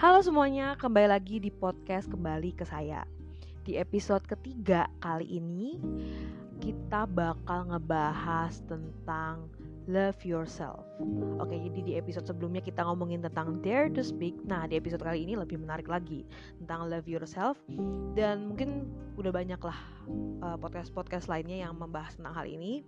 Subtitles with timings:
[0.00, 3.04] Halo semuanya, kembali lagi di podcast Kembali ke Saya.
[3.68, 5.76] Di episode ketiga kali ini
[6.56, 9.44] Kita bakal ngebahas tentang
[9.84, 10.88] Love Yourself.
[11.36, 14.40] Oke, jadi di episode sebelumnya kita ngomongin tentang Dare to Speak.
[14.48, 16.24] Nah, di episode kali ini lebih menarik lagi
[16.64, 17.60] Tentang Love Yourself.
[18.16, 18.88] Dan mungkin
[19.20, 19.76] udah banyak lah
[20.40, 22.80] uh, podcast-podcast lainnya yang membahas tentang hal ini.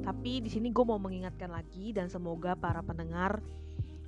[0.00, 3.42] Tapi di sini gue mau mengingatkan lagi Dan semoga para pendengar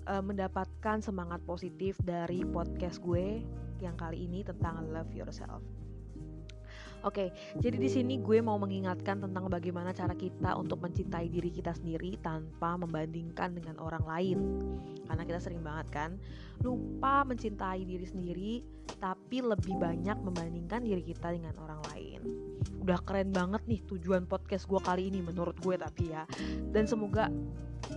[0.06, 3.42] uh, mendapatkan semangat positif dari podcast gue
[3.82, 5.62] yang kali ini tentang love yourself.
[7.04, 11.54] Oke, okay, jadi di sini gue mau mengingatkan tentang bagaimana cara kita untuk mencintai diri
[11.54, 14.38] kita sendiri tanpa membandingkan dengan orang lain.
[15.06, 16.10] Karena kita sering banget kan
[16.66, 18.52] lupa mencintai diri sendiri,
[18.98, 22.20] tapi lebih banyak membandingkan diri kita dengan orang lain.
[22.82, 26.22] Udah keren banget nih tujuan podcast gue kali ini menurut gue tapi ya.
[26.70, 27.26] Dan semoga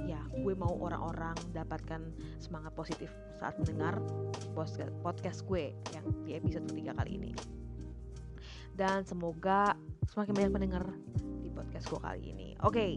[0.05, 2.01] ya gue mau orang-orang dapatkan
[2.37, 3.97] semangat positif saat mendengar
[5.01, 7.31] podcast gue yang di episode ketiga kali ini
[8.79, 9.75] dan semoga
[10.07, 10.85] semakin banyak pendengar
[11.43, 12.91] di podcast gue kali ini oke okay,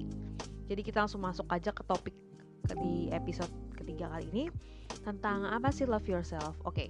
[0.70, 2.14] jadi kita langsung masuk aja ke topik
[2.78, 4.44] di episode ketiga kali ini
[5.02, 6.88] tentang apa sih love yourself oke okay,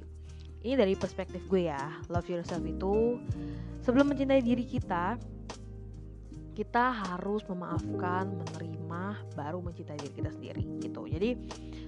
[0.62, 3.18] ini dari perspektif gue ya love yourself itu
[3.82, 5.18] sebelum mencintai diri kita
[6.52, 11.08] kita harus memaafkan, menerima, baru mencintai diri kita sendiri gitu.
[11.08, 11.32] Jadi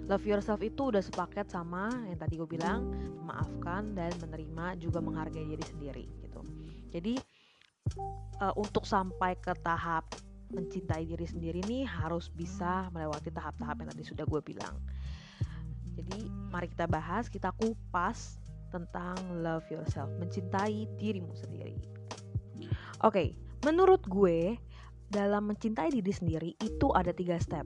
[0.08, 2.89] love yourself itu udah sepaket sama yang tadi gue bilang,
[3.20, 6.41] memaafkan dan menerima juga menghargai diri sendiri gitu.
[6.89, 7.20] Jadi
[8.41, 10.08] uh, untuk sampai ke tahap
[10.48, 14.80] mencintai diri sendiri nih harus bisa melewati tahap-tahap yang tadi sudah gue bilang.
[15.95, 18.41] Jadi mari kita bahas, kita kupas
[18.75, 21.78] tentang love yourself, mencintai dirimu sendiri.
[23.05, 23.28] Oke, okay,
[23.64, 24.61] Menurut gue,
[25.08, 27.64] dalam mencintai diri sendiri itu ada tiga step.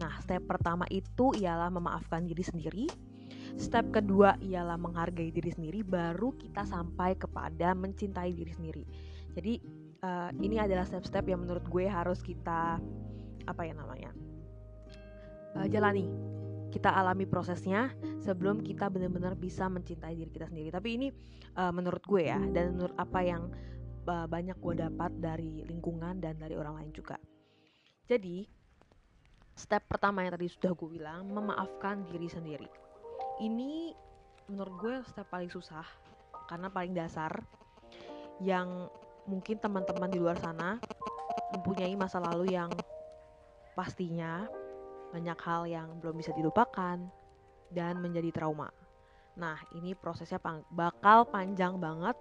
[0.00, 2.88] Nah, step pertama itu ialah memaafkan diri sendiri.
[3.60, 8.84] Step kedua ialah menghargai diri sendiri, baru kita sampai kepada mencintai diri sendiri.
[9.36, 9.60] Jadi
[10.00, 12.80] uh, ini adalah step-step yang menurut gue harus kita
[13.44, 14.16] apa ya namanya
[15.60, 16.35] uh, jalani.
[16.72, 20.68] Kita alami prosesnya sebelum kita benar-benar bisa mencintai diri kita sendiri.
[20.68, 21.08] Tapi ini
[21.56, 23.48] uh, menurut gue ya, dan menurut apa yang
[24.06, 27.18] banyak gue dapat dari lingkungan dan dari orang lain juga.
[28.06, 28.46] Jadi,
[29.50, 32.70] step pertama yang tadi sudah gue bilang, memaafkan diri sendiri.
[33.42, 33.90] Ini
[34.46, 35.82] menurut gue step paling susah
[36.46, 37.34] karena paling dasar
[38.38, 38.86] yang
[39.26, 40.78] mungkin teman-teman di luar sana
[41.50, 42.70] mempunyai masa lalu yang
[43.74, 44.46] pastinya
[45.16, 47.00] banyak hal yang belum bisa dilupakan
[47.72, 48.68] dan menjadi trauma.
[49.40, 50.36] Nah, ini prosesnya
[50.68, 52.16] bakal panjang banget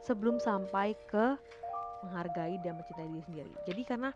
[0.00, 1.36] sebelum sampai ke
[2.08, 3.52] menghargai dan mencintai diri sendiri.
[3.68, 4.10] Jadi karena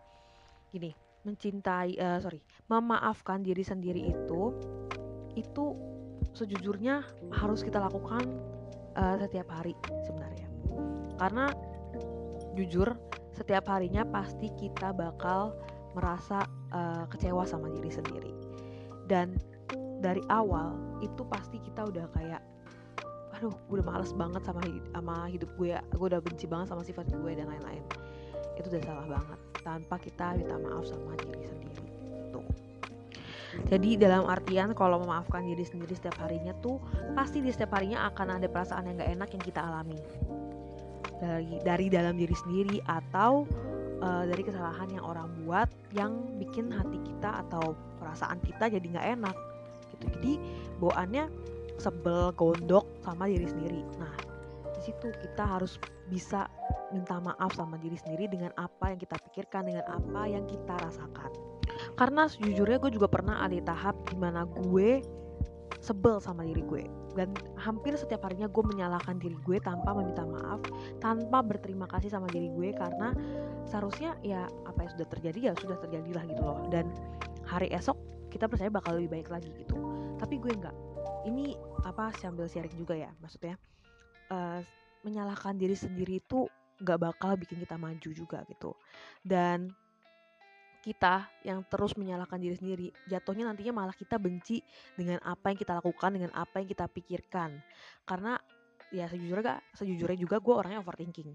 [0.73, 0.91] gini,
[1.23, 4.53] mencintai uh, sorry, memaafkan diri sendiri itu
[5.37, 5.65] itu
[6.33, 7.05] sejujurnya
[7.37, 8.25] harus kita lakukan
[8.97, 9.77] uh, setiap hari
[10.09, 10.47] sebenarnya.
[11.21, 11.45] Karena
[12.57, 12.97] jujur
[13.33, 15.57] setiap harinya pasti kita bakal
[15.93, 18.33] merasa uh, kecewa sama diri sendiri.
[19.07, 19.37] Dan
[20.03, 22.41] dari awal itu pasti kita udah kayak
[23.33, 25.81] aduh gue udah males banget sama hidup, sama hidup gue ya.
[25.95, 27.83] Gue udah benci banget sama sifat gue dan lain-lain.
[28.59, 31.87] Itu udah salah banget tanpa kita minta maaf sama diri sendiri
[32.35, 32.43] tuh
[33.69, 36.81] jadi dalam artian kalau memaafkan diri sendiri setiap harinya tuh
[37.13, 39.99] pasti di setiap harinya akan ada perasaan yang gak enak yang kita alami.
[41.21, 43.45] Dari dari dalam diri sendiri atau
[44.03, 49.07] uh, dari kesalahan yang orang buat yang bikin hati kita atau perasaan kita jadi nggak
[49.19, 49.35] enak
[49.95, 50.05] gitu.
[50.19, 50.33] Jadi
[50.83, 51.31] bawaannya
[51.79, 53.81] sebel gondok sama diri sendiri.
[53.97, 54.13] Nah
[54.75, 55.79] di situ kita harus
[56.11, 56.51] bisa
[56.91, 61.31] minta maaf sama diri sendiri dengan apa yang kita pikirkan dengan apa yang kita rasakan.
[61.97, 65.01] Karena sejujurnya gue juga pernah ada tahap di mana gue
[65.79, 66.83] sebel sama diri gue.
[67.13, 70.61] Dan hampir setiap harinya gue menyalahkan diri gue tanpa meminta maaf
[70.97, 73.13] tanpa berterima kasih sama diri gue karena
[73.69, 76.57] seharusnya ya apa yang sudah terjadi ya sudah terjadi lah gitu loh.
[76.73, 76.89] Dan
[77.45, 77.97] hari esok
[78.33, 79.77] kita percaya bakal lebih baik lagi gitu.
[80.17, 80.75] Tapi gue nggak.
[81.23, 81.55] Ini
[81.87, 83.55] apa sambil sharing juga ya maksudnya
[84.31, 84.59] uh,
[85.07, 86.47] menyalahkan diri sendiri itu
[86.83, 88.75] nggak bakal bikin kita maju juga gitu.
[89.23, 89.71] Dan
[90.83, 92.87] kita yang terus menyalahkan diri sendiri.
[93.07, 94.59] Jatuhnya nantinya malah kita benci
[94.99, 97.63] dengan apa yang kita lakukan dengan apa yang kita pikirkan.
[98.03, 98.35] Karena
[98.91, 101.31] ya sejujurnya gak sejujurnya juga gue orangnya overthinking.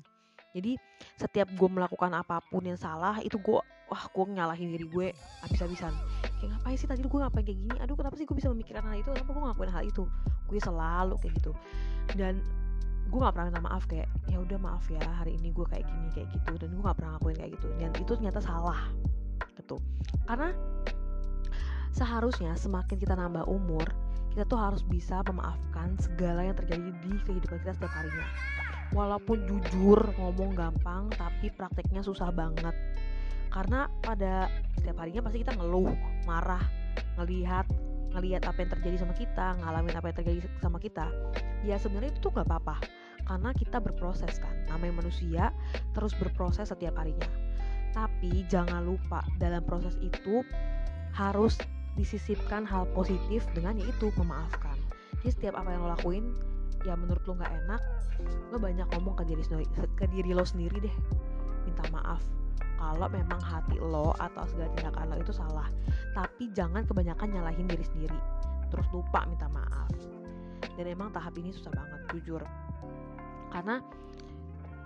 [0.52, 0.76] Jadi
[1.16, 5.06] setiap gue melakukan apa pun yang salah itu gue wah gue nyalahin diri gue
[5.40, 5.96] habis-habisan.
[6.38, 7.76] Kayak ngapain sih tadi gue ngapain kayak gini?
[7.80, 9.10] Aduh kenapa sih gue bisa memikirkan hal itu?
[9.16, 10.04] Kenapa gue ngakuin hal itu?
[10.44, 11.52] Gue selalu kayak gitu.
[12.12, 12.44] Dan
[13.08, 16.08] gue gak pernah minta maaf kayak ya udah maaf ya hari ini gue kayak gini
[16.12, 17.68] kayak gitu dan gue gak pernah ngakuin kayak gitu.
[17.80, 18.80] Dan itu ternyata salah
[19.68, 19.76] gitu.
[20.24, 20.56] Karena
[21.92, 23.84] seharusnya semakin kita nambah umur
[24.32, 28.22] kita tuh harus bisa memaafkan segala yang terjadi di kehidupan kita setiap harinya.
[28.94, 32.72] Walaupun jujur ngomong gampang tapi prakteknya susah banget.
[33.50, 34.46] Karena pada
[34.78, 35.90] setiap harinya pasti kita ngeluh
[36.28, 36.62] marah
[37.18, 37.66] ngelihat
[38.14, 41.10] ngelihat apa yang terjadi sama kita ngalamin apa yang terjadi sama kita.
[41.66, 42.76] Ya sebenarnya itu tuh nggak apa-apa
[43.26, 44.54] karena kita berproses kan.
[44.70, 45.50] Namanya manusia
[45.98, 47.47] terus berproses setiap harinya
[47.92, 50.44] tapi jangan lupa dalam proses itu
[51.16, 51.58] harus
[51.98, 54.78] disisipkan hal positif dengan yaitu memaafkan.
[55.20, 56.24] Jadi setiap apa yang lo lakuin
[56.86, 57.82] ya menurut lo nggak enak
[58.54, 59.42] lo banyak ngomong ke diri
[59.98, 60.96] ke diri lo sendiri deh.
[61.66, 62.22] Minta maaf.
[62.78, 65.66] Kalau memang hati lo atau segala tindakan lo itu salah
[66.14, 68.20] tapi jangan kebanyakan nyalahin diri sendiri.
[68.70, 69.90] Terus lupa minta maaf.
[70.78, 72.42] Dan emang tahap ini susah banget jujur.
[73.50, 73.82] Karena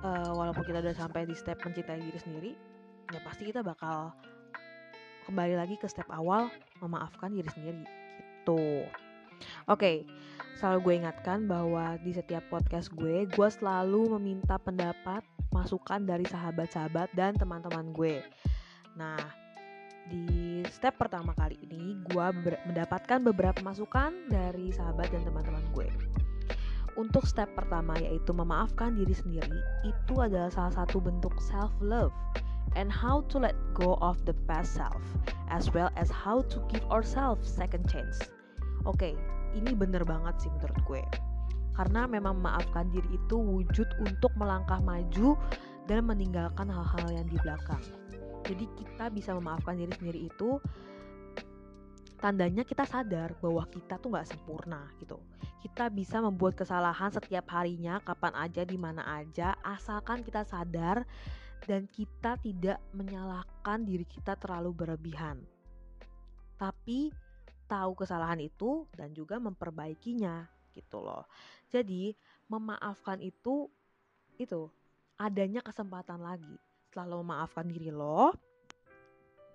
[0.00, 2.52] uh, walaupun kita udah sampai di step mencintai diri sendiri
[3.10, 4.14] ya pasti kita bakal
[5.26, 6.46] kembali lagi ke step awal
[6.78, 8.86] memaafkan diri sendiri gitu
[9.66, 10.06] oke okay,
[10.62, 17.12] selalu gue ingatkan bahwa di setiap podcast gue gue selalu meminta pendapat masukan dari sahabat-sahabat
[17.12, 18.24] dan teman-teman gue.
[18.96, 19.20] Nah,
[20.08, 22.26] di step pertama kali ini gue
[22.66, 25.88] mendapatkan beberapa masukan dari sahabat dan teman-teman gue.
[26.96, 32.12] Untuk step pertama yaitu memaafkan diri sendiri itu adalah salah satu bentuk self love
[32.74, 35.02] and how to let go of the past self
[35.52, 38.20] as well as how to give ourselves second chance.
[38.82, 39.14] Oke, okay,
[39.52, 41.02] ini bener banget sih menurut gue
[41.72, 45.36] karena memang memaafkan diri itu wujud untuk melangkah maju
[45.88, 47.80] dan meninggalkan hal-hal yang di belakang.
[48.44, 50.60] Jadi kita bisa memaafkan diri sendiri itu
[52.20, 55.18] tandanya kita sadar bahwa kita tuh nggak sempurna gitu.
[55.64, 61.06] Kita bisa membuat kesalahan setiap harinya, kapan aja, di mana aja, asalkan kita sadar
[61.66, 65.38] dan kita tidak menyalahkan diri kita terlalu berlebihan.
[66.58, 67.14] Tapi
[67.70, 71.24] tahu kesalahan itu dan juga memperbaikinya gitu loh.
[71.70, 72.12] Jadi
[72.50, 73.70] memaafkan itu
[74.36, 74.68] itu
[75.16, 76.56] adanya kesempatan lagi.
[76.88, 78.34] Setelah lo memaafkan diri lo,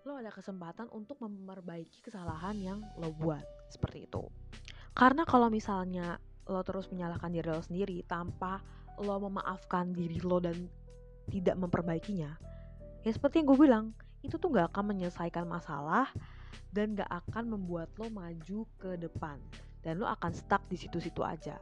[0.07, 4.23] lo ada kesempatan untuk memperbaiki kesalahan yang lo buat seperti itu.
[4.97, 6.17] Karena kalau misalnya
[6.47, 8.63] lo terus menyalahkan diri lo sendiri tanpa
[8.97, 10.57] lo memaafkan diri lo dan
[11.27, 12.35] tidak memperbaikinya,
[13.03, 13.85] ya seperti yang gue bilang,
[14.25, 16.09] itu tuh gak akan menyelesaikan masalah
[16.73, 19.39] dan gak akan membuat lo maju ke depan
[19.85, 21.55] dan lo akan stuck di situ-situ aja.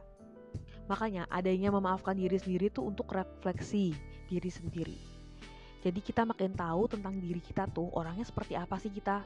[0.86, 3.94] Makanya adanya memaafkan diri sendiri tuh untuk refleksi
[4.26, 4.98] diri sendiri.
[5.86, 9.22] Jadi kita makin tahu tentang diri kita tuh orangnya seperti apa sih kita.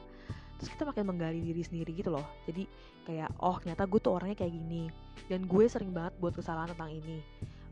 [0.61, 2.25] Terus kita makin menggali diri sendiri gitu loh.
[2.45, 2.69] Jadi
[3.09, 4.93] kayak oh ternyata gue tuh orangnya kayak gini.
[5.25, 7.25] Dan gue sering banget buat kesalahan tentang ini.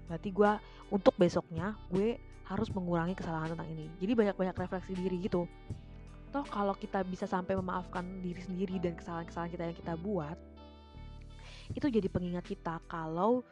[0.09, 0.51] Berarti gue
[0.89, 2.17] untuk besoknya gue
[2.49, 3.85] harus mengurangi kesalahan tentang ini.
[4.01, 5.45] Jadi banyak-banyak refleksi diri gitu.
[6.33, 10.37] Toh kalau kita bisa sampai memaafkan diri sendiri dan kesalahan-kesalahan kita yang kita buat,
[11.73, 13.45] itu jadi pengingat kita kalau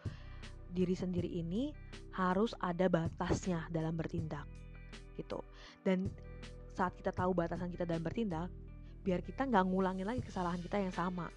[0.74, 1.72] diri sendiri ini
[2.18, 4.44] harus ada batasnya dalam bertindak
[5.16, 5.42] gitu
[5.86, 6.10] dan
[6.78, 8.50] saat kita tahu batasan kita dalam bertindak
[9.02, 11.32] biar kita nggak ngulangin lagi kesalahan kita yang sama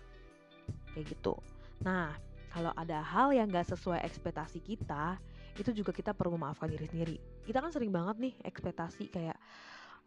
[0.93, 1.37] kayak gitu
[1.81, 2.13] nah
[2.51, 5.17] kalau ada hal yang nggak sesuai ekspektasi kita
[5.59, 7.17] itu juga kita perlu memaafkan diri sendiri.
[7.47, 9.39] Kita kan sering banget nih ekspektasi kayak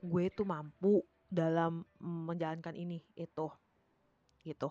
[0.04, 3.48] gue tuh mampu dalam menjalankan ini itu
[4.44, 4.70] gitu.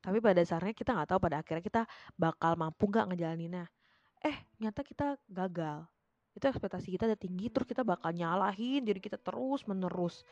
[0.00, 1.82] Tapi pada dasarnya kita nggak tahu pada akhirnya kita
[2.16, 3.68] bakal mampu nggak ngejalaninnya.
[4.24, 5.84] Eh nyata kita gagal.
[6.32, 10.24] Itu ekspektasi kita udah tinggi terus kita bakal nyalahin diri kita terus menerus.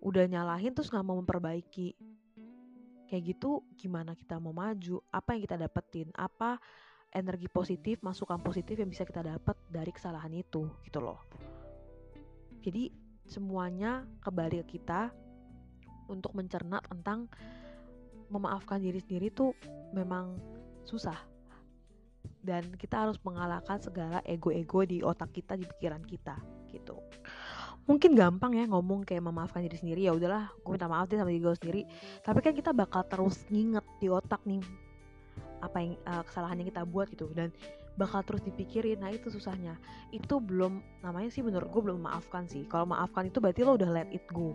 [0.00, 1.92] Udah nyalahin terus nggak mau memperbaiki.
[3.06, 5.04] Kayak gitu gimana kita mau maju?
[5.12, 6.08] Apa yang kita dapetin?
[6.16, 6.56] Apa
[7.12, 11.22] energi positif masukan positif yang bisa kita dapat dari kesalahan itu gitu loh.
[12.62, 12.90] Jadi
[13.26, 15.10] semuanya kembali ke kita
[16.10, 17.26] untuk mencerna tentang
[18.30, 19.54] memaafkan diri sendiri tuh
[19.94, 20.38] memang
[20.86, 21.18] susah.
[22.46, 26.38] Dan kita harus mengalahkan segala ego-ego di otak kita di pikiran kita
[26.70, 26.98] gitu.
[27.86, 31.30] Mungkin gampang ya ngomong kayak memaafkan diri sendiri ya udahlah gue minta maaf deh sama
[31.30, 31.82] diri gue sendiri.
[32.22, 34.62] Tapi kan kita bakal terus nginget di otak nih
[35.66, 37.50] apa yang uh, kesalahan yang kita buat gitu dan
[37.96, 39.74] bakal terus dipikirin nah itu susahnya
[40.12, 43.90] itu belum namanya sih menurut gue belum memaafkan sih kalau maafkan itu berarti lo udah
[43.90, 44.52] let it go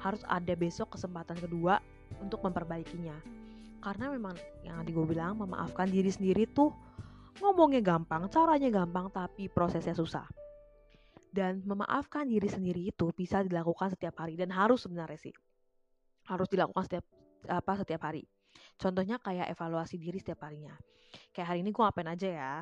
[0.00, 1.82] harus ada besok kesempatan kedua
[2.22, 3.16] untuk memperbaikinya
[3.80, 6.70] karena memang yang tadi gue bilang memaafkan diri sendiri tuh
[7.38, 10.26] Ngomongnya gampang, caranya gampang, tapi prosesnya susah.
[11.30, 15.34] Dan memaafkan diri sendiri itu bisa dilakukan setiap hari dan harus sebenarnya sih.
[16.26, 17.04] Harus dilakukan setiap
[17.46, 18.26] apa setiap hari.
[18.80, 20.72] Contohnya kayak evaluasi diri setiap harinya.
[21.36, 22.54] Kayak hari ini gue ngapain aja ya?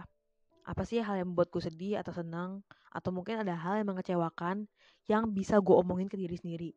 [0.67, 2.67] Apa sih hal yang membuat gue sedih atau senang?
[2.91, 4.67] Atau mungkin ada hal yang mengecewakan
[5.07, 6.71] yang bisa gue omongin ke diri sendiri.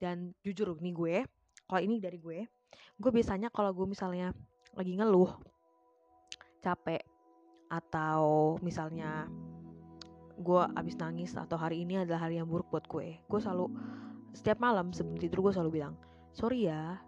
[0.00, 1.16] Dan jujur nih gue,
[1.68, 2.48] kalau ini dari gue,
[2.96, 4.32] gue biasanya kalau gue misalnya
[4.72, 5.36] lagi ngeluh
[6.64, 7.02] capek
[7.68, 9.28] atau misalnya
[10.38, 13.68] gue abis nangis atau hari ini adalah hari yang buruk buat gue gue selalu
[14.32, 15.94] setiap malam sebelum tidur gue selalu bilang
[16.30, 16.98] sorry ya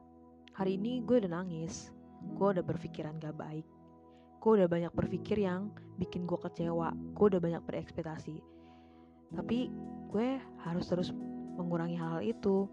[0.55, 1.91] hari ini gue udah nangis.
[2.37, 3.67] Gue udah berpikiran gak baik.
[4.41, 6.93] Gue udah banyak berpikir yang bikin gue kecewa.
[7.17, 8.41] Gue udah banyak berekspektasi.
[9.37, 9.71] Tapi
[10.11, 11.13] gue harus terus
[11.57, 12.67] mengurangi hal-hal itu.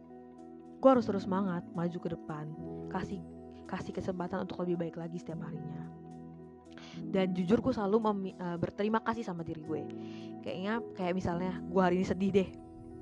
[0.78, 2.46] Gue harus terus semangat maju ke depan.
[2.90, 3.20] Kasih
[3.68, 5.84] kasih kesempatan untuk lebih baik lagi setiap harinya.
[7.12, 9.82] Dan jujur gue selalu uh, berterima kasih sama diri gue.
[10.42, 12.50] Kayaknya kayak misalnya gue hari ini sedih deh.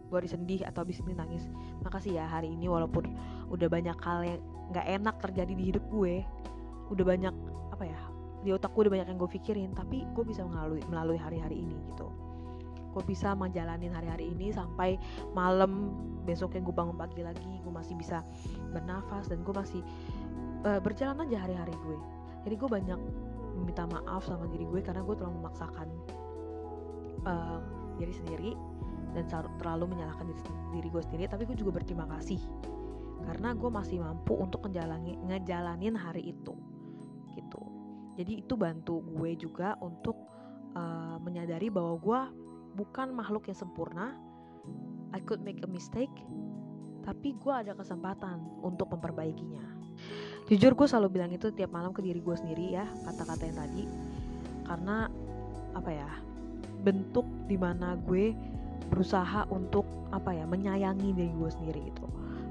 [0.10, 1.46] Gue hari sedih atau habis ini nangis.
[1.86, 3.13] Makasih ya hari ini walaupun
[3.53, 4.41] udah banyak hal yang
[4.74, 6.26] nggak enak terjadi di hidup gue
[6.94, 7.36] udah banyak
[7.74, 8.00] apa ya
[8.46, 11.74] di otak gue udah banyak yang gue pikirin tapi gue bisa melalui melalui hari-hari ini
[11.90, 12.14] gitu.
[12.94, 14.96] Gue bisa menjalanin hari-hari ini sampai
[15.36, 15.92] malam
[16.24, 18.22] besoknya gue bangun pagi lagi gue masih bisa
[18.72, 19.82] bernafas dan gue masih
[20.64, 21.98] uh, berjalan aja hari-hari gue.
[22.46, 23.00] Jadi gue banyak
[23.58, 25.88] meminta maaf sama diri gue karena gue terlalu memaksakan
[27.26, 27.60] uh,
[27.98, 28.52] diri sendiri
[29.18, 30.42] dan terlalu menyalahkan diri,
[30.76, 32.38] diri gue sendiri tapi gue juga berterima kasih
[33.25, 36.53] karena gue masih mampu untuk ngejalanin, ngejalanin hari itu
[37.36, 37.75] gitu
[38.15, 40.15] jadi itu bantu gue juga untuk
[40.75, 42.22] uh, menyadari bahwa gue
[42.79, 44.15] bukan makhluk yang sempurna.
[45.15, 46.12] I could make a mistake,
[47.08, 49.63] tapi gue ada kesempatan untuk memperbaikinya.
[50.51, 53.84] Jujur gue selalu bilang itu tiap malam ke diri gue sendiri ya kata-kata yang tadi,
[54.67, 55.08] karena
[55.72, 56.10] apa ya
[56.84, 58.36] bentuk di mana gue
[58.91, 62.05] berusaha untuk apa ya menyayangi diri gue sendiri itu.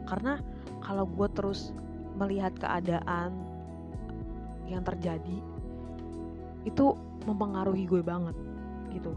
[0.08, 0.40] Karena
[0.84, 1.72] kalau gue terus
[2.14, 3.34] melihat keadaan
[4.68, 5.40] yang terjadi
[6.64, 8.36] itu mempengaruhi gue banget
[8.92, 9.12] gitu.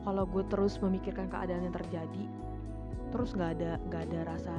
[0.00, 2.24] Kalau gue terus memikirkan keadaan yang terjadi
[3.10, 4.54] terus nggak ada nggak ada rasa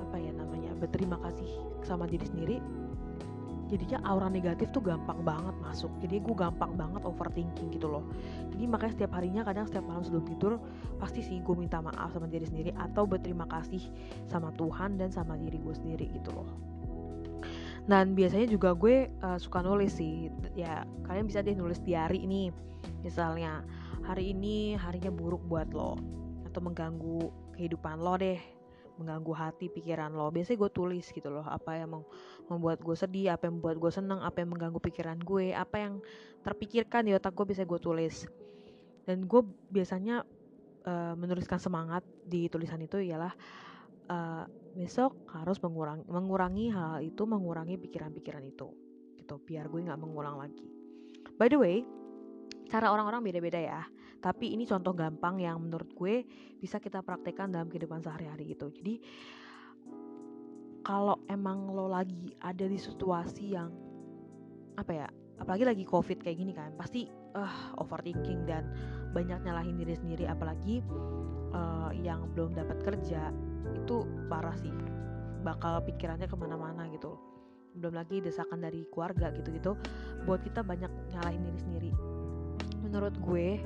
[0.00, 1.48] apa ya namanya berterima kasih
[1.84, 2.56] sama diri sendiri
[3.72, 5.88] jadinya aura negatif tuh gampang banget masuk.
[6.04, 8.04] Jadi gue gampang banget overthinking gitu loh.
[8.52, 10.52] Jadi makanya setiap harinya kadang setiap malam sebelum tidur
[11.00, 13.80] pasti sih gue minta maaf sama diri sendiri atau berterima kasih
[14.28, 16.44] sama Tuhan dan sama diri gue sendiri gitu loh.
[17.88, 20.28] Dan biasanya juga gue uh, suka nulis sih.
[20.52, 22.52] Ya kalian bisa deh nulis diary ini
[23.00, 23.64] misalnya
[24.04, 25.96] hari ini harinya buruk buat lo
[26.46, 28.38] atau mengganggu kehidupan lo deh
[29.00, 30.28] mengganggu hati pikiran lo.
[30.30, 32.04] Biasanya gue tulis gitu loh apa yang
[32.50, 35.94] membuat gue sedih apa yang membuat gue seneng apa yang mengganggu pikiran gue apa yang
[36.42, 38.26] terpikirkan di otak gue bisa gue tulis.
[39.02, 40.22] Dan gue biasanya
[40.86, 43.34] uh, menuliskan semangat di tulisan itu ialah
[44.10, 48.72] uh, besok harus mengurangi mengurangi hal itu mengurangi pikiran-pikiran itu
[49.20, 50.66] gitu biar gue nggak mengulang lagi.
[51.36, 51.86] By the way
[52.70, 53.82] cara orang-orang beda-beda ya
[54.22, 56.22] tapi ini contoh gampang yang menurut gue
[56.62, 58.70] bisa kita praktekkan dalam kehidupan sehari-hari gitu.
[58.70, 59.02] Jadi
[60.82, 63.70] kalau emang lo lagi ada di situasi yang
[64.78, 65.06] apa ya
[65.38, 68.68] apalagi lagi covid kayak gini kan pasti uh, overthinking dan
[69.12, 70.24] banyak nyalahin diri sendiri.
[70.28, 70.80] Apalagi
[71.52, 73.32] uh, yang belum dapat kerja
[73.76, 74.72] itu parah sih.
[75.42, 77.18] Bakal pikirannya ke mana-mana gitu.
[77.76, 79.76] Belum lagi desakan dari keluarga gitu-gitu.
[80.24, 81.92] Buat kita banyak nyalahin diri sendiri.
[82.84, 83.60] Menurut gue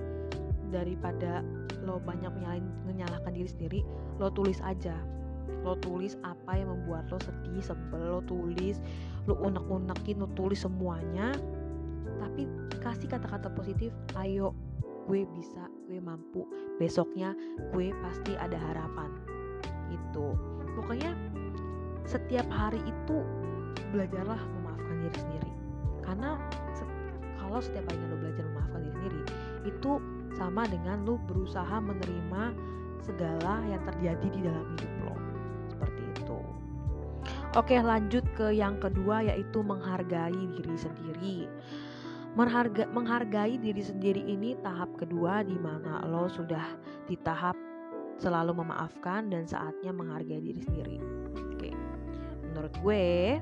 [0.71, 1.47] daripada
[1.87, 3.81] lo banyak menyalahin menyalahkan diri sendiri
[4.19, 4.99] lo tulis aja
[5.63, 8.79] lo tulis apa yang membuat lo sedih sebel lo tulis
[9.27, 11.35] lo unek-unekin lo tulis semuanya
[12.23, 12.49] tapi
[12.81, 14.55] kasih kata-kata positif ayo
[15.07, 16.43] gue bisa gue mampu
[16.83, 17.33] besoknya
[17.71, 19.11] gue pasti ada harapan.
[19.95, 20.35] Itu
[20.75, 21.15] pokoknya
[22.07, 23.23] setiap hari itu
[23.95, 25.53] belajarlah memaafkan diri sendiri.
[26.03, 26.39] Karena
[27.39, 29.21] kalau setiap kalinya lo belajar memaafkan diri sendiri
[29.67, 29.93] itu
[30.35, 32.43] sama dengan lo berusaha menerima
[33.07, 35.15] segala yang terjadi di dalam hidup lo
[37.55, 41.39] oke lanjut ke yang kedua yaitu menghargai diri sendiri
[42.37, 46.77] Mengharga, menghargai diri sendiri ini tahap kedua di mana lo sudah
[47.09, 47.57] di tahap
[48.21, 51.01] selalu memaafkan dan saatnya menghargai diri sendiri.
[51.57, 51.73] Oke,
[52.53, 53.41] menurut gue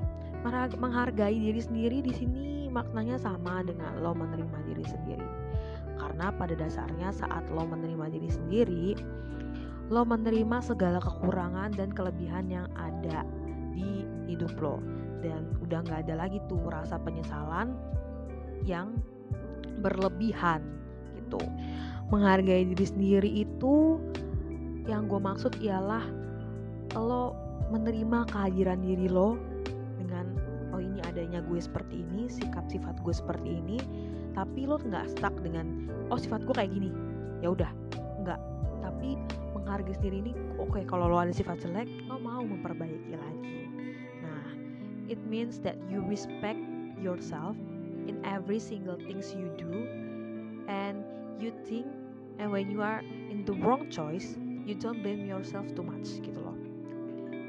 [0.79, 5.27] menghargai diri sendiri di sini maknanya sama dengan lo menerima diri sendiri.
[5.99, 8.87] Karena pada dasarnya saat lo menerima diri sendiri,
[9.91, 13.27] lo menerima segala kekurangan dan kelebihan yang ada
[13.75, 14.79] di hidup lo.
[15.19, 17.75] Dan udah nggak ada lagi tuh rasa penyesalan
[18.63, 18.95] yang
[19.83, 20.63] berlebihan
[21.19, 21.41] gitu.
[22.09, 23.99] Menghargai diri sendiri itu
[24.87, 26.05] yang gue maksud ialah
[26.95, 27.35] lo
[27.73, 29.35] menerima kehadiran diri lo
[30.75, 33.79] oh ini adanya gue seperti ini sikap sifat gue seperti ini
[34.35, 36.91] tapi lo nggak stuck dengan oh sifat gue kayak gini.
[37.39, 37.71] Ya udah
[38.27, 38.39] nggak.
[38.83, 39.15] Tapi
[39.55, 43.64] menghargai sendiri ini oke okay, kalau lo ada sifat jelek lo mau memperbaiki lagi
[45.09, 46.59] it means that you respect
[47.01, 47.55] yourself
[48.07, 49.85] in every single things you do
[50.67, 51.03] and
[51.39, 51.85] you think
[52.39, 56.41] and when you are in the wrong choice you don't blame yourself too much gitu
[56.41, 56.57] loh.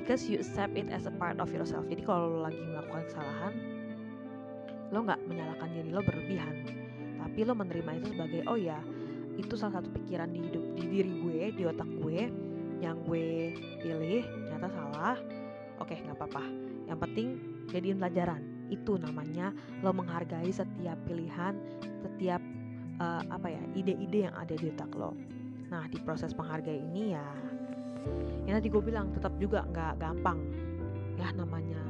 [0.04, 1.82] Because you accept it as a part of yourself.
[1.88, 3.54] Jadi kalau lo lagi melakukan kesalahan
[4.94, 6.56] lo nggak menyalahkan diri lo berlebihan.
[7.18, 8.78] Tapi lo menerima itu sebagai oh ya
[9.36, 12.30] itu salah satu pikiran di hidup di diri gue di otak gue
[12.84, 15.16] yang gue pilih ternyata salah.
[15.80, 17.38] Oke nggak apa-apa yang penting
[17.70, 18.42] jadiin pelajaran.
[18.66, 21.54] Itu namanya lo menghargai setiap pilihan
[22.02, 22.42] setiap
[22.98, 25.14] uh, apa ya ide-ide yang ada di otak lo.
[25.70, 27.26] Nah di proses menghargai ini ya
[28.46, 30.38] yang tadi gue bilang tetap juga nggak gampang.
[31.18, 31.82] Ya namanya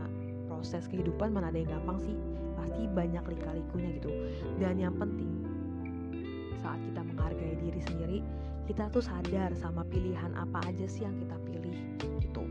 [0.49, 2.17] proses kehidupan mana ada yang gampang sih.
[2.57, 4.11] Pasti banyak lika-likunya gitu.
[4.57, 5.45] Dan yang penting
[6.65, 8.19] saat kita menghargai diri sendiri
[8.67, 11.79] kita tuh sadar sama pilihan apa aja sih yang kita pilih
[12.19, 12.43] gitu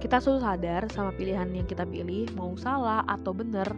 [0.00, 3.68] kita tuh sadar sama pilihan yang kita pilih mau salah atau bener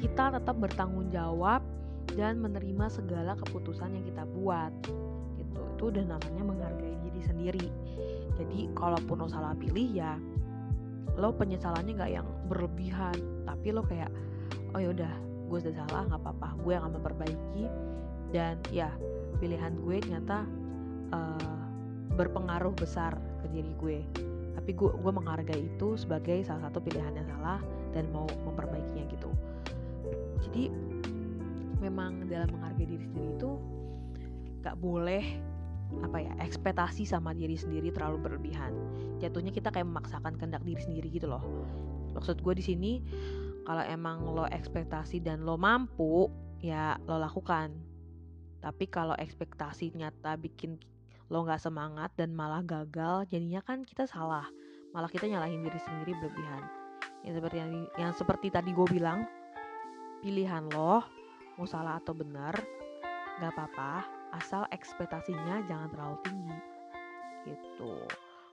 [0.00, 1.60] kita tetap bertanggung jawab
[2.16, 4.72] dan menerima segala keputusan yang kita buat
[5.36, 5.60] gitu.
[5.76, 7.68] Itu udah namanya menghargai diri sendiri.
[8.40, 10.16] Jadi kalaupun lo salah pilih ya
[11.18, 14.08] lo penyesalannya nggak yang berlebihan tapi lo kayak
[14.72, 15.10] oh yaudah
[15.50, 17.64] gue sudah salah nggak apa-apa gue akan memperbaiki
[18.30, 18.94] dan ya
[19.42, 20.46] pilihan gue ternyata
[21.10, 21.58] uh,
[22.14, 23.98] berpengaruh besar ke diri gue
[24.68, 27.56] tapi gue gue menghargai itu sebagai salah satu pilihan yang salah
[27.96, 29.32] dan mau memperbaikinya gitu.
[30.44, 30.68] Jadi
[31.80, 33.56] memang dalam menghargai diri sendiri itu
[34.60, 35.24] gak boleh
[36.04, 38.76] apa ya ekspektasi sama diri sendiri terlalu berlebihan.
[39.24, 41.40] Jatuhnya kita kayak memaksakan kehendak diri sendiri gitu loh.
[42.12, 42.92] Maksud gue di sini
[43.64, 46.28] kalau emang lo ekspektasi dan lo mampu
[46.60, 47.72] ya lo lakukan.
[48.60, 50.76] Tapi kalau ekspektasi nyata bikin
[51.28, 54.48] lo nggak semangat dan malah gagal jadinya kan kita salah.
[54.96, 56.64] Malah kita nyalahin diri sendiri berlebihan.
[57.24, 59.28] Yang seperti yang, yang seperti tadi gue bilang
[60.24, 61.04] pilihan lo
[61.60, 62.56] mau salah atau benar
[63.38, 64.08] nggak apa-apa.
[64.32, 66.58] Asal ekspektasinya jangan terlalu tinggi.
[67.44, 67.92] Gitu.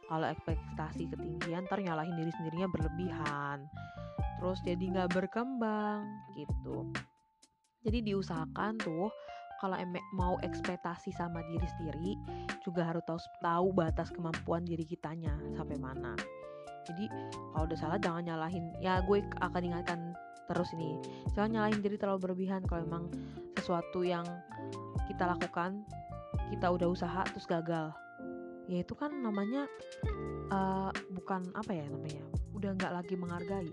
[0.05, 3.65] Kalau ekspektasi ketinggian ntar nyalahin diri sendirinya berlebihan.
[4.43, 6.03] Terus jadi nggak berkembang
[6.35, 6.91] gitu.
[7.87, 9.07] Jadi diusahakan tuh
[9.59, 9.77] kalau
[10.15, 12.13] mau ekspektasi sama diri sendiri
[12.61, 16.13] juga harus tahu tahu batas kemampuan diri kitanya sampai mana.
[16.85, 17.09] Jadi
[17.53, 18.69] kalau udah salah jangan nyalahin.
[18.83, 19.99] Ya gue akan ingatkan
[20.45, 21.01] terus ini.
[21.33, 23.05] Jangan nyalahin diri terlalu berlebihan kalau emang
[23.57, 24.25] sesuatu yang
[25.09, 25.81] kita lakukan
[26.53, 27.89] kita udah usaha terus gagal.
[28.69, 29.65] Ya itu kan namanya
[30.49, 33.69] uh, bukan apa ya namanya udah nggak lagi menghargai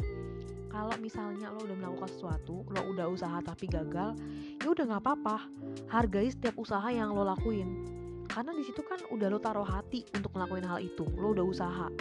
[0.72, 4.16] kalau misalnya lo udah melakukan sesuatu lo udah usaha tapi gagal
[4.56, 5.36] ya udah nggak apa-apa.
[5.92, 7.84] Hargai setiap usaha yang lo lakuin.
[8.24, 11.04] Karena di situ kan udah lo taruh hati untuk ngelakuin hal itu.
[11.20, 11.92] Lo udah usaha.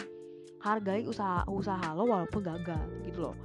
[0.63, 3.35] Hargai usaha usaha lo walaupun gagal gitu loh.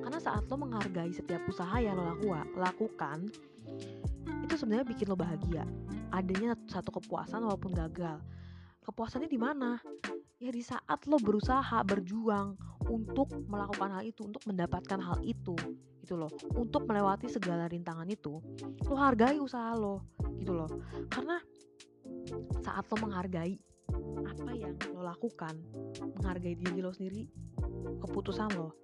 [0.00, 3.28] Karena saat lo menghargai setiap usaha yang lo laku, lakukan
[4.46, 5.68] itu sebenarnya bikin lo bahagia.
[6.10, 8.16] Adanya satu kepuasan walaupun gagal
[8.84, 9.80] kepuasannya di mana?
[10.40, 12.56] Ya di saat lo berusaha berjuang
[12.88, 15.52] untuk melakukan hal itu untuk mendapatkan hal itu
[16.00, 16.32] gitu loh.
[16.56, 18.40] Untuk melewati segala rintangan itu
[18.88, 20.08] lo hargai usaha lo
[20.40, 20.70] gitu loh.
[21.12, 21.36] Karena
[22.64, 23.54] saat lo menghargai
[24.24, 25.54] apa yang lo lakukan
[26.18, 27.26] menghargai diri lo sendiri
[28.00, 28.74] keputusan lo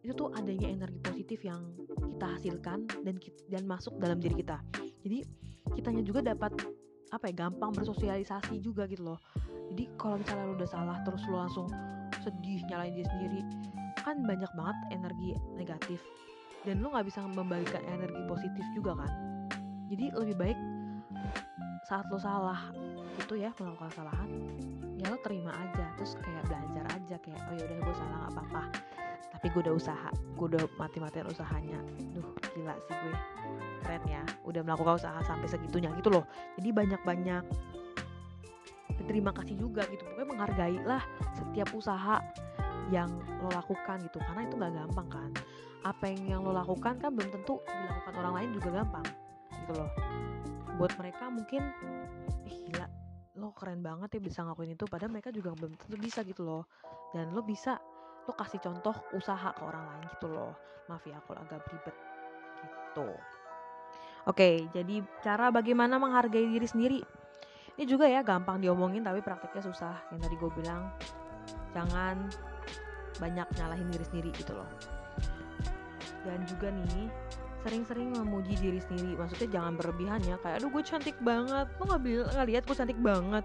[0.00, 1.76] itu tuh adanya energi positif yang
[2.16, 3.14] kita hasilkan dan
[3.52, 4.62] dan masuk dalam diri kita.
[5.04, 5.24] Jadi
[5.76, 6.56] kitanya juga dapat
[7.10, 9.18] apa ya gampang bersosialisasi juga gitu loh.
[9.70, 11.66] Jadi kalau misalnya lo udah salah terus lo langsung
[12.22, 13.40] sedih nyalain diri sendiri
[14.00, 16.00] kan banyak banget energi negatif.
[16.62, 19.12] Dan lo nggak bisa membagikan energi positif juga kan.
[19.90, 20.58] Jadi lebih baik
[21.88, 22.70] saat lo salah
[23.18, 24.30] itu ya melakukan kesalahan
[24.94, 25.90] ya lo terima aja.
[25.98, 28.62] Terus kayak belajar aja kayak oh yaudah gue salah nggak apa-apa
[29.30, 31.80] tapi gue udah usaha gue udah mati-matian usahanya.
[32.16, 32.24] Duh
[32.56, 33.14] gila sih gue.
[33.84, 36.24] Keren ya udah melakukan usaha sampai segitunya gitu loh.
[36.56, 37.44] Jadi banyak-banyak
[39.00, 40.00] berterima kasih juga gitu.
[40.04, 41.02] Pokoknya menghargai lah
[41.36, 42.24] setiap usaha
[42.88, 43.08] yang
[43.44, 44.16] lo lakukan gitu.
[44.20, 45.30] Karena itu nggak gampang kan.
[45.84, 49.06] Apa yang yang lo lakukan kan belum tentu dilakukan orang lain juga gampang
[49.52, 49.90] gitu loh.
[50.80, 51.62] Buat mereka mungkin
[52.48, 52.86] eh gila
[53.40, 54.84] lo keren banget ya bisa ngakuin itu.
[54.88, 56.64] Padahal mereka juga belum tentu bisa gitu loh.
[57.12, 57.80] Dan lo bisa
[58.30, 60.54] lo kasih contoh usaha ke orang lain gitu loh.
[60.86, 61.96] Maaf ya kalau agak ribet
[62.62, 63.10] gitu.
[64.30, 67.00] Oke, jadi cara bagaimana menghargai diri sendiri.
[67.74, 69.98] Ini juga ya gampang diomongin tapi prakteknya susah.
[70.14, 70.82] Yang tadi gue bilang
[71.74, 72.30] jangan
[73.18, 74.70] banyak nyalahin diri sendiri gitu loh.
[76.22, 77.10] Dan juga nih
[77.66, 79.18] sering-sering memuji diri sendiri.
[79.18, 81.66] Maksudnya jangan berlebihan ya kayak aduh gue cantik banget.
[81.80, 83.44] Lo nggak nggak lihat gue cantik banget.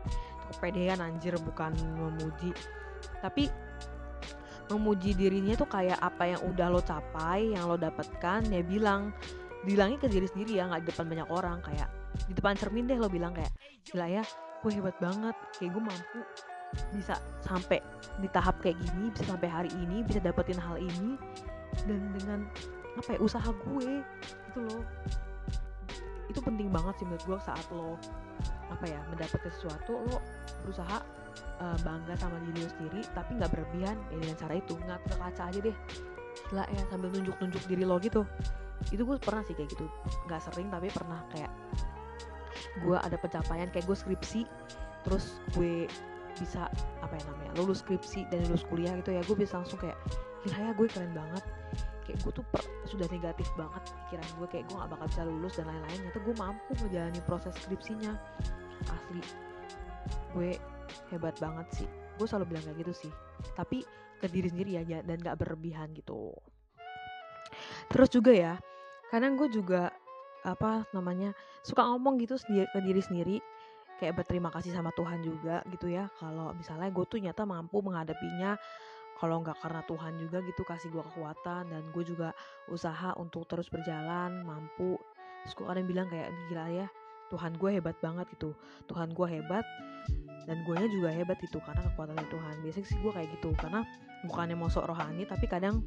[0.54, 2.54] Kepedean anjir bukan memuji.
[3.24, 3.50] Tapi
[4.74, 9.14] memuji dirinya tuh kayak apa yang udah lo capai yang lo dapatkan ya bilang
[9.66, 11.90] bilangnya ke diri sendiri ya nggak di depan banyak orang kayak
[12.26, 13.54] di depan cermin deh lo bilang kayak
[13.86, 14.24] gila ya
[14.62, 16.20] gue hebat banget kayak gue mampu
[16.92, 17.80] bisa sampai
[18.20, 21.16] di tahap kayak gini bisa sampai hari ini bisa dapetin hal ini
[21.86, 22.40] dan dengan
[22.96, 24.84] apa ya usaha gue itu loh.
[26.32, 28.00] Itu penting banget sih menurut gue saat lo
[28.72, 30.18] apa ya mendapatkan sesuatu lo
[30.66, 30.98] berusaha
[31.62, 34.74] uh, bangga sama diri lo sendiri tapi nggak berlebihan ya dengan cara itu.
[34.76, 35.78] Nggak ke kaca aja deh.
[36.52, 38.22] Gila ya sambil nunjuk-nunjuk diri lo gitu.
[38.92, 39.86] Itu gue pernah sih kayak gitu.
[40.28, 41.52] Nggak sering tapi pernah kayak
[42.84, 44.44] gue ada pencapaian kayak gue skripsi
[45.08, 45.88] terus gue
[46.36, 46.68] bisa
[47.00, 49.96] apa ya namanya lulus skripsi dan lulus kuliah gitu ya gue bisa langsung kayak
[50.44, 51.44] gila ya gue keren banget.
[52.06, 55.54] Kayak gue tuh per, sudah negatif banget pikiran gue kayak gue gak bakal bisa lulus
[55.58, 58.14] dan lain-lain ternyata gue mampu menjalani proses skripsinya.
[58.92, 59.22] Asli.
[60.36, 60.60] Gue
[61.12, 61.90] hebat banget sih.
[62.16, 63.12] Gue selalu bilang kayak gitu sih.
[63.54, 63.84] Tapi
[64.20, 66.32] ke diri sendiri aja dan gak berlebihan gitu.
[67.92, 68.54] Terus juga ya
[69.14, 69.94] kadang gue juga
[70.46, 71.34] apa namanya
[71.66, 73.38] suka ngomong gitu sendiri ke diri sendiri.
[73.96, 76.12] Kayak berterima kasih sama Tuhan juga gitu ya.
[76.20, 78.60] Kalau misalnya gue tuh nyata mampu menghadapinya
[79.16, 81.72] kalau nggak karena Tuhan juga gitu kasih gue kekuatan.
[81.72, 82.36] Dan gue juga
[82.68, 85.00] usaha untuk terus berjalan mampu.
[85.48, 86.88] Terus gue kadang bilang kayak gila ya
[87.34, 88.54] Tuhan gue hebat banget gitu.
[88.90, 89.66] Tuhan gue hebat
[90.46, 92.56] dan gue juga hebat itu karena kekuatan dari Tuhan.
[92.62, 93.82] Biasanya sih gue kayak gitu karena
[94.26, 95.86] bukannya mau sok rohani tapi kadang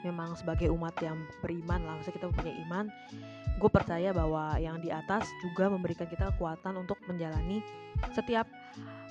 [0.00, 2.88] memang sebagai umat yang beriman lah kita punya iman
[3.60, 7.60] gue percaya bahwa yang di atas juga memberikan kita kekuatan untuk menjalani
[8.16, 8.48] setiap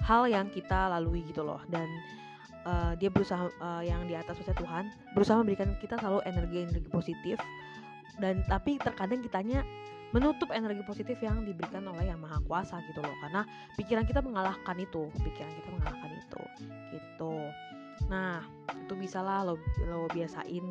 [0.01, 1.61] hal yang kita lalui gitu loh.
[1.69, 1.85] Dan
[2.65, 7.37] uh, dia berusaha uh, yang di atas maksudnya Tuhan berusaha memberikan kita selalu energi-energi positif
[8.17, 9.61] dan tapi terkadang kitanya
[10.09, 13.13] menutup energi positif yang diberikan oleh yang maha kuasa gitu loh.
[13.21, 13.45] Karena
[13.77, 16.41] pikiran kita mengalahkan itu pikiran kita mengalahkan itu
[16.97, 17.35] gitu.
[18.09, 18.41] Nah
[18.73, 20.65] itu bisa lah lo lo biasain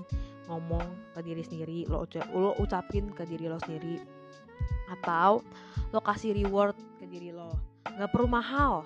[0.49, 4.03] ngomong ke diri sendiri lo lo ucapin ke diri lo sendiri.
[4.91, 5.45] Atau
[5.95, 7.55] lo kasih reward ke diri lo.
[7.87, 8.83] Nggak perlu mahal.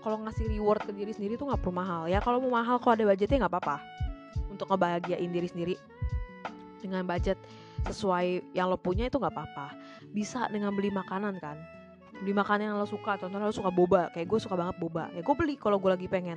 [0.00, 2.08] Kalau ngasih reward ke diri sendiri tuh nggak perlu mahal.
[2.08, 3.76] Ya kalau mau mahal kalau ada budgetnya nggak apa-apa.
[4.48, 5.74] Untuk ngebahagiain diri sendiri.
[6.80, 7.36] Dengan budget
[7.88, 9.76] sesuai yang lo punya itu nggak apa-apa.
[10.12, 11.56] Bisa dengan beli makanan kan.
[12.20, 13.16] Beli makanan yang lo suka.
[13.16, 14.12] Contohnya lo suka boba.
[14.12, 15.08] Kayak gue suka banget boba.
[15.16, 16.36] Ya gue beli kalau gue lagi pengen.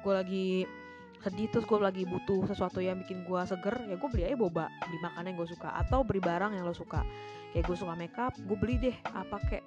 [0.00, 0.46] Gue lagi
[1.24, 4.66] sedih terus gue lagi butuh sesuatu yang bikin gue seger ya gue beli aja boba.
[4.88, 7.04] Beli makanan yang gue suka atau beli barang yang lo suka.
[7.52, 8.96] Kayak gue suka makeup gue beli deh.
[9.12, 9.64] Apa kayak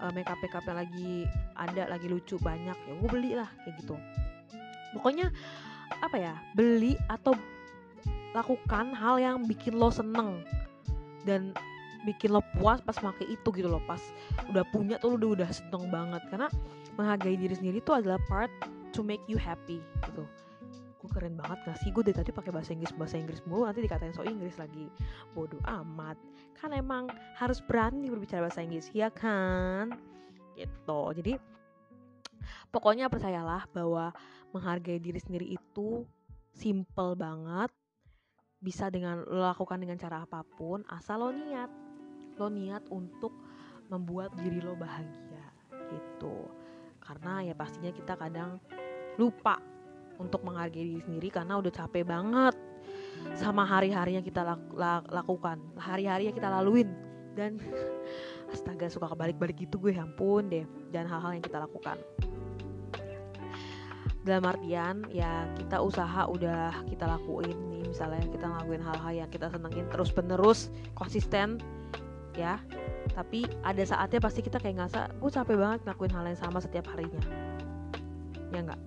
[0.00, 1.12] uh, makeup makeup yang lagi
[1.56, 2.76] ada lagi lucu banyak.
[2.76, 3.96] Ya gue beli lah kayak gitu.
[4.94, 5.32] Pokoknya
[6.00, 7.36] apa ya beli atau
[8.34, 10.42] lakukan hal yang bikin lo seneng.
[11.24, 11.54] Dan
[12.04, 14.02] bikin lo puas pas pakai itu gitu loh pas
[14.52, 16.20] udah punya tuh lo udah udah seneng banget.
[16.28, 16.50] Karena
[16.98, 18.50] menghargai diri sendiri itu adalah part
[18.92, 20.26] to make you happy gitu.
[21.00, 21.92] Gue keren banget gak sih?
[21.92, 24.88] Gue dari tadi pakai bahasa Inggris bahasa Inggris mulu nanti dikatain so Inggris lagi.
[25.32, 26.16] Bodoh amat.
[26.56, 29.92] Kan emang harus berani berbicara bahasa Inggris ya kan?
[30.56, 31.00] Gitu.
[31.20, 31.36] Jadi
[32.72, 34.16] pokoknya percayalah bahwa
[34.54, 36.06] menghargai diri sendiri itu
[36.54, 37.68] simple banget
[38.64, 41.68] bisa dengan lo lakukan dengan cara apa pun asal lo niat.
[42.40, 43.36] Lo niat untuk
[43.92, 45.44] membuat diri lo bahagia
[45.92, 46.48] gitu.
[47.04, 48.56] Karena ya pastinya kita kadang
[49.20, 49.60] lupa
[50.16, 52.56] untuk menghargai diri sendiri karena udah capek banget
[53.36, 54.40] sama hari-hari yang kita
[55.12, 56.88] lakukan, hari-hari yang kita laluin.
[57.36, 57.60] Dan
[58.54, 62.00] astaga suka kebalik-balik gitu gue ya ampun deh dan hal-hal yang kita lakukan.
[64.24, 69.86] Dalam artian ya kita usaha udah kita lakuin misalnya kita ngelakuin hal-hal yang kita senengin
[69.86, 71.62] terus penerus konsisten
[72.34, 72.58] ya.
[73.14, 76.90] Tapi ada saatnya pasti kita kayak ngerasa gue capek banget ngelakuin hal yang sama setiap
[76.90, 77.22] harinya.
[78.50, 78.82] Ya enggak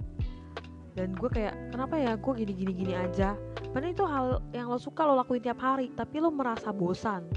[0.97, 3.37] dan gue kayak kenapa ya gue gini gini gini aja?
[3.69, 7.29] Padahal itu hal yang lo suka lo lakuin tiap hari tapi lo merasa bosan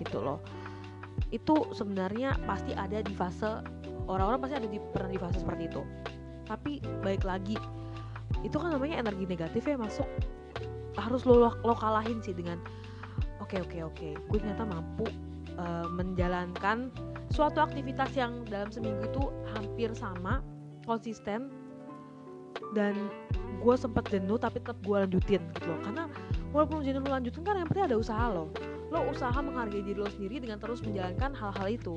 [0.00, 0.40] gitu loh.
[1.28, 3.60] Itu sebenarnya pasti ada di fase
[4.08, 5.84] orang-orang pasti ada di pernah di fase seperti itu.
[6.48, 7.60] Tapi baik lagi
[8.40, 10.08] itu kan namanya energi negatif ya masuk
[10.96, 12.60] harus lo lo kalahin sih dengan
[13.40, 14.12] oke okay, oke okay, oke okay.
[14.16, 15.06] gue ternyata mampu
[15.60, 16.92] uh, menjalankan
[17.32, 19.22] suatu aktivitas yang dalam seminggu itu
[19.56, 20.40] hampir sama
[20.86, 21.50] konsisten
[22.72, 22.94] dan
[23.60, 25.80] gue sempat jenuh tapi tetap gue lanjutin gitu loh.
[25.84, 26.04] Karena
[26.50, 28.48] walaupun jenuh lo lanjutin kan yang penting ada usaha lo.
[28.88, 31.94] Lo usaha menghargai diri lo sendiri dengan terus menjalankan hal-hal itu.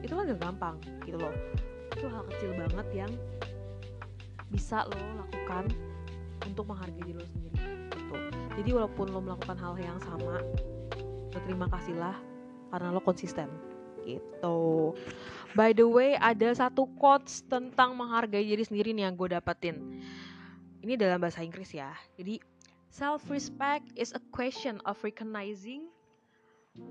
[0.00, 1.34] Itu kan gak gampang gitu loh.
[1.92, 3.10] Itu hal kecil banget yang
[4.48, 5.68] bisa lo lakukan
[6.46, 7.51] untuk menghargai diri lo sendiri
[8.58, 10.40] jadi walaupun lo melakukan hal yang sama
[11.32, 12.16] berterima kasihlah
[12.72, 13.48] karena lo konsisten
[14.02, 14.92] gitu.
[15.54, 20.02] By the way, ada satu quotes tentang menghargai diri sendiri nih yang gue dapetin.
[20.82, 21.94] ini dalam bahasa Inggris ya.
[22.18, 22.42] Jadi
[22.90, 25.86] self respect is a question of recognizing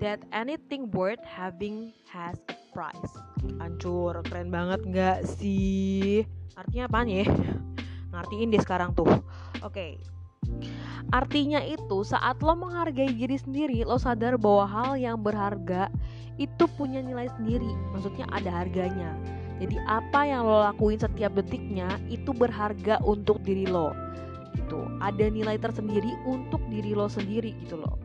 [0.00, 3.12] that anything worth having has a price.
[3.60, 6.24] Ancur, keren banget nggak sih?
[6.56, 7.28] Artinya apa ya?
[8.16, 9.12] Ngertiin deh sekarang tuh.
[9.60, 10.00] Oke.
[10.00, 10.21] Okay.
[11.12, 15.92] Artinya itu saat lo menghargai diri sendiri, lo sadar bahwa hal yang berharga
[16.40, 17.68] itu punya nilai sendiri.
[17.92, 19.12] Maksudnya ada harganya.
[19.60, 23.92] Jadi apa yang lo lakuin setiap detiknya itu berharga untuk diri lo.
[24.56, 24.80] Gitu.
[25.04, 28.00] Ada nilai tersendiri untuk diri lo sendiri gitu loh.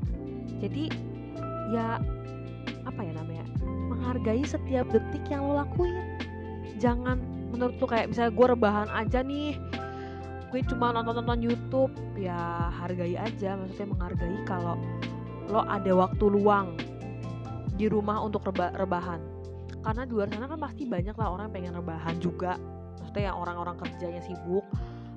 [0.59, 0.91] Jadi
[1.71, 2.03] ya
[2.83, 3.47] apa ya namanya?
[3.87, 5.95] Menghargai setiap detik yang lo lakuin.
[6.75, 7.23] Jangan
[7.55, 9.55] menurut lo kayak misalnya gue rebahan aja nih
[10.51, 11.93] gue cuma nonton-nonton YouTube.
[12.15, 13.55] Ya hargai aja.
[13.59, 14.75] Maksudnya menghargai kalau
[15.47, 16.75] lo ada waktu luang
[17.77, 19.21] di rumah untuk reba rebahan.
[19.83, 22.59] Karena di luar sana kan pasti banyak lah orang yang pengen rebahan juga.
[22.99, 24.65] Maksudnya yang orang-orang kerjanya sibuk.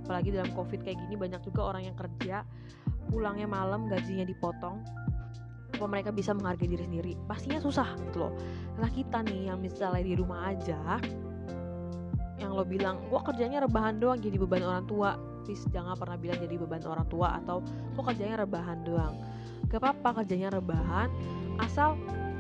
[0.07, 2.43] Apalagi dalam covid kayak gini banyak juga orang yang kerja
[3.11, 4.83] pulangnya malam gajinya dipotong.
[5.75, 7.13] Apa mereka bisa menghargai diri sendiri?
[7.27, 8.33] Pastinya susah gitu loh.
[8.79, 11.01] Nah kita nih yang misalnya di rumah aja
[12.41, 15.21] yang lo bilang gue kerjanya rebahan doang jadi beban orang tua.
[15.45, 19.15] Please jangan pernah bilang jadi beban orang tua atau gue kerjanya rebahan doang.
[19.69, 21.13] Gak apa-apa kerjanya rebahan
[21.61, 21.95] asal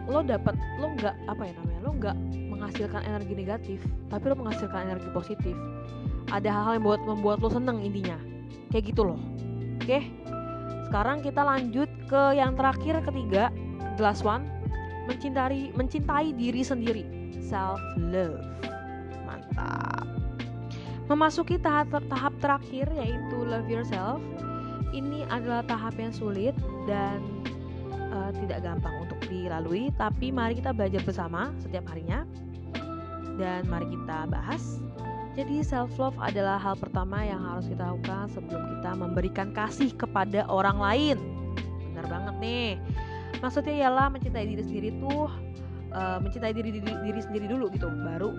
[0.09, 2.17] lo dapat lo nggak apa ya namanya lo nggak
[2.49, 5.55] menghasilkan energi negatif tapi lo menghasilkan energi positif.
[6.33, 8.17] Ada hal-hal yang membuat membuat lo seneng intinya.
[8.73, 9.21] Kayak gitu loh.
[9.85, 10.09] Oke?
[10.89, 13.53] Sekarang kita lanjut ke yang terakhir ketiga.
[14.01, 14.49] The last one.
[15.11, 17.03] Mencintai mencintai diri sendiri.
[17.43, 18.70] Self love
[19.61, 20.07] mantap
[21.11, 24.23] memasuki tahap tahap terakhir yaitu love yourself.
[24.91, 26.55] Ini adalah tahap yang sulit
[26.87, 27.23] dan
[28.15, 32.23] uh, tidak gampang untuk dilalui tapi mari kita belajar bersama setiap harinya.
[33.39, 34.79] Dan mari kita bahas.
[35.35, 40.47] Jadi self love adalah hal pertama yang harus kita lakukan sebelum kita memberikan kasih kepada
[40.47, 41.17] orang lain.
[41.91, 42.71] Benar banget nih.
[43.39, 45.31] Maksudnya ialah mencintai diri sendiri tuh
[45.95, 48.31] uh, mencintai diri, diri diri sendiri dulu gitu baru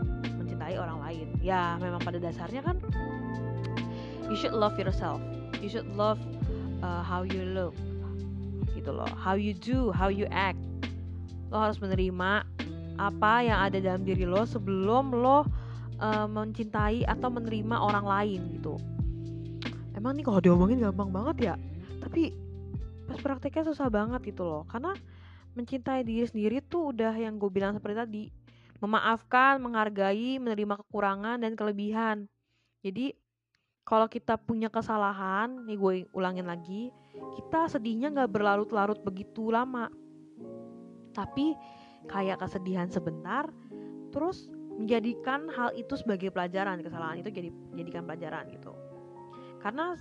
[0.62, 1.28] mencintai orang lain.
[1.42, 2.78] Ya memang pada dasarnya kan
[4.30, 5.18] you should love yourself.
[5.58, 6.22] You should love
[6.86, 7.74] uh, how you look
[8.78, 9.10] gitu loh.
[9.18, 10.62] How you do how you act.
[11.50, 12.46] Lo harus menerima
[13.02, 15.42] apa yang ada dalam diri lo sebelum lo
[15.98, 18.78] uh, mencintai atau menerima orang lain gitu.
[19.98, 21.56] Emang nih kalau diomongin gampang banget ya
[22.06, 22.38] tapi
[23.10, 24.70] pas prakteknya susah banget gitu loh.
[24.70, 24.94] Karena
[25.58, 28.24] mencintai diri sendiri tuh udah yang gue bilang seperti tadi
[28.82, 32.26] memaafkan menghargai menerima kekurangan dan kelebihan.
[32.82, 33.14] Jadi
[33.86, 36.90] kalau kita punya kesalahan nih gue ulangin lagi
[37.38, 39.88] kita sedihnya nggak berlarut-larut begitu lama.
[41.14, 41.54] Tapi
[42.10, 43.46] kayak kesedihan sebentar
[44.10, 48.74] terus menjadikan hal itu sebagai pelajaran kesalahan itu jadi jadikan pelajaran gitu.
[49.62, 49.94] Karena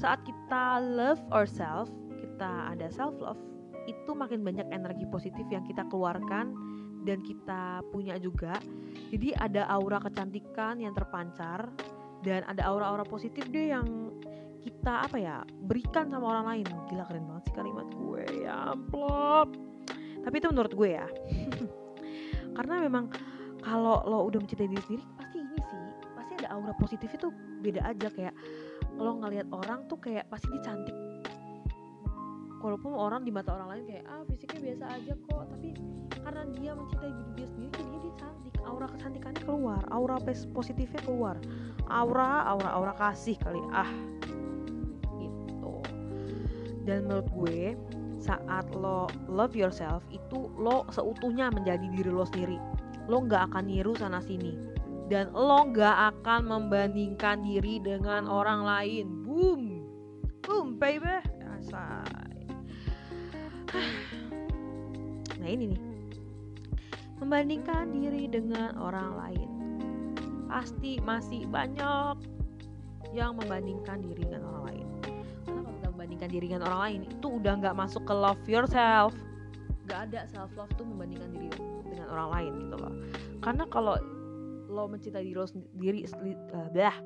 [0.00, 3.38] saat kita love ourselves kita ada self love
[3.84, 6.54] itu makin banyak energi positif yang kita keluarkan
[7.02, 8.58] dan kita punya juga.
[9.12, 11.68] Jadi ada aura kecantikan yang terpancar
[12.22, 14.14] dan ada aura-aura positif deh yang
[14.62, 15.36] kita apa ya
[15.66, 16.66] berikan sama orang lain.
[16.88, 19.52] Gila keren banget sih kalimat gue ya amplop.
[20.22, 21.06] Tapi itu menurut gue ya.
[22.56, 23.10] Karena memang
[23.62, 25.86] kalau lo udah mencintai diri sendiri pasti ini sih
[26.18, 27.30] pasti ada aura positif itu
[27.62, 28.34] beda aja kayak
[28.98, 30.96] lo ngelihat orang tuh kayak pasti dia cantik
[32.58, 35.68] walaupun orang di mata orang lain kayak ah fisiknya biasa aja kok tapi
[36.22, 38.54] karena dia mencintai diri dia sendiri jadi dia cantik.
[38.62, 40.16] Aura kecantikannya keluar aura
[40.54, 41.36] positifnya keluar.
[41.90, 43.58] Aura aura aura kasih kali.
[43.74, 43.90] Ah
[45.18, 45.82] gitu.
[46.86, 47.74] Dan menurut gue
[48.22, 52.58] saat lo love yourself itu lo seutuhnya menjadi diri lo sendiri.
[53.10, 54.54] Lo nggak akan niru sana sini.
[55.10, 59.26] Dan lo nggak akan membandingkan diri dengan orang lain.
[59.26, 59.62] Boom.
[60.46, 61.18] Boom baby.
[61.58, 62.06] Asal
[65.42, 65.91] nah ini nih
[67.22, 69.48] membandingkan diri dengan orang lain.
[70.50, 72.18] Pasti masih banyak
[73.14, 74.86] yang membandingkan diri dengan orang lain.
[75.46, 77.00] Karena kalau kita membandingkan diri dengan orang lain?
[77.06, 79.14] Itu udah nggak masuk ke love yourself.
[79.86, 81.48] Nggak ada self love tuh membandingkan diri
[81.86, 82.94] dengan orang lain gitu loh.
[83.38, 83.94] Karena kalau
[84.72, 86.08] lo mencintai diri lo sendiri
[86.56, 86.96] uh, bah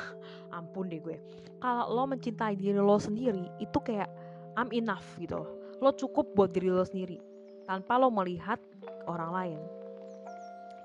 [0.56, 1.20] ampun deh gue.
[1.60, 4.08] Kalau lo mencintai diri lo sendiri itu kayak
[4.56, 5.50] I'm enough gitu loh.
[5.84, 7.20] Lo cukup buat diri lo sendiri.
[7.68, 8.56] Tanpa lo melihat
[9.06, 9.60] orang lain.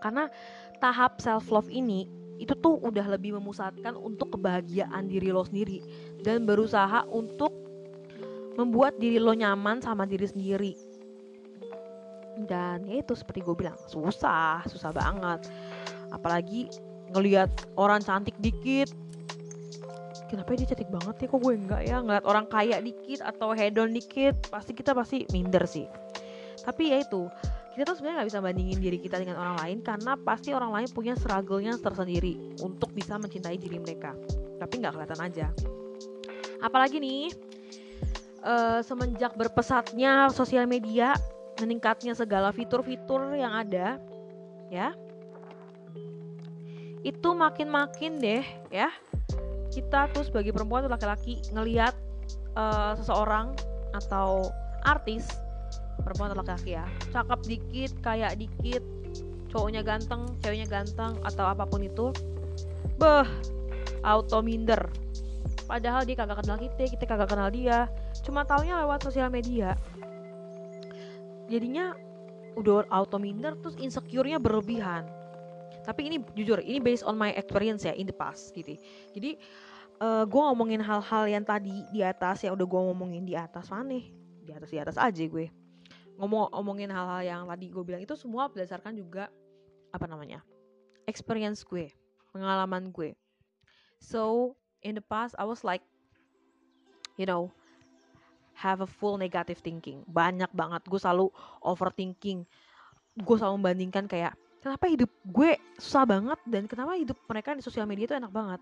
[0.04, 0.28] Karena
[0.84, 2.08] tahap self love ini
[2.42, 5.80] itu tuh udah lebih memusatkan untuk kebahagiaan diri lo sendiri.
[6.20, 7.54] Dan berusaha untuk
[8.60, 10.74] membuat diri lo nyaman sama diri sendiri.
[12.44, 15.48] Dan ya itu seperti gue bilang susah susah banget.
[16.10, 16.70] Apalagi
[17.14, 18.90] ngelihat orang cantik dikit.
[20.28, 21.28] Kenapa dia cantik banget ya?
[21.30, 22.02] Kok gue enggak ya?
[22.02, 25.86] Ngeliat orang kaya dikit atau hedon dikit pasti kita pasti minder sih.
[26.66, 27.30] Tapi ya itu
[27.74, 30.88] kita tuh sebenarnya nggak bisa bandingin diri kita dengan orang lain karena pasti orang lain
[30.94, 34.14] punya struggle-nya tersendiri untuk bisa mencintai diri mereka.
[34.62, 35.48] Tapi nggak kelihatan aja.
[36.62, 37.34] Apalagi nih
[38.46, 41.18] uh, semenjak berpesatnya sosial media
[41.58, 44.02] meningkatnya segala fitur-fitur yang ada
[44.74, 44.94] ya
[47.04, 48.90] itu makin-makin deh ya
[49.70, 51.94] kita tuh sebagai perempuan atau laki-laki ngelihat
[52.56, 53.54] uh, seseorang
[53.94, 54.50] atau
[54.88, 55.28] artis
[56.02, 56.86] perempuan atau laki-laki ya.
[57.14, 58.84] Cakep dikit kayak dikit
[59.54, 62.10] cowoknya ganteng ceweknya ganteng atau apa pun itu.
[62.98, 63.28] Beh
[64.02, 64.90] auto minder.
[65.64, 67.88] Padahal dia kagak kenal kita kita kagak kenal dia.
[68.26, 69.78] Cuma taunya lewat sosial media.
[71.48, 71.94] Jadinya
[72.58, 75.08] udah auto minder terus insecure-nya berlebihan.
[75.84, 78.80] Tapi ini jujur ini based on my experience ya in the past gitu.
[79.12, 79.36] Jadi
[80.00, 83.68] uh, eh, gue ngomongin hal-hal yang tadi di atas yang udah gue ngomongin di atas
[83.68, 84.00] mana?
[84.44, 85.63] Di atas di atas aja gue
[86.18, 89.34] ngomong ngomongin hal-hal yang tadi gue bilang itu semua berdasarkan juga
[89.94, 90.42] apa namanya
[91.06, 91.92] experience gue
[92.34, 93.14] pengalaman gue.
[94.02, 95.86] So in the past I was like
[97.16, 97.54] you know
[98.58, 100.06] have a full negative thinking.
[100.06, 100.86] Banyak banget.
[100.86, 101.34] Gue selalu
[101.66, 102.46] overthinking.
[103.22, 106.40] Gue selalu membandingkan kayak kenapa hidup gue susah banget?
[106.46, 108.62] Dan kenapa hidup mereka di sosial media itu enak banget?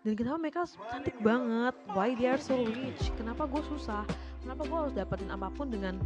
[0.00, 0.60] Dan kenapa mereka
[0.92, 1.74] cantik banget?
[1.92, 3.12] Why they are so rich?
[3.20, 4.04] Kenapa gue susah?
[4.40, 6.00] Kenapa gue harus dapetin apa pun dengan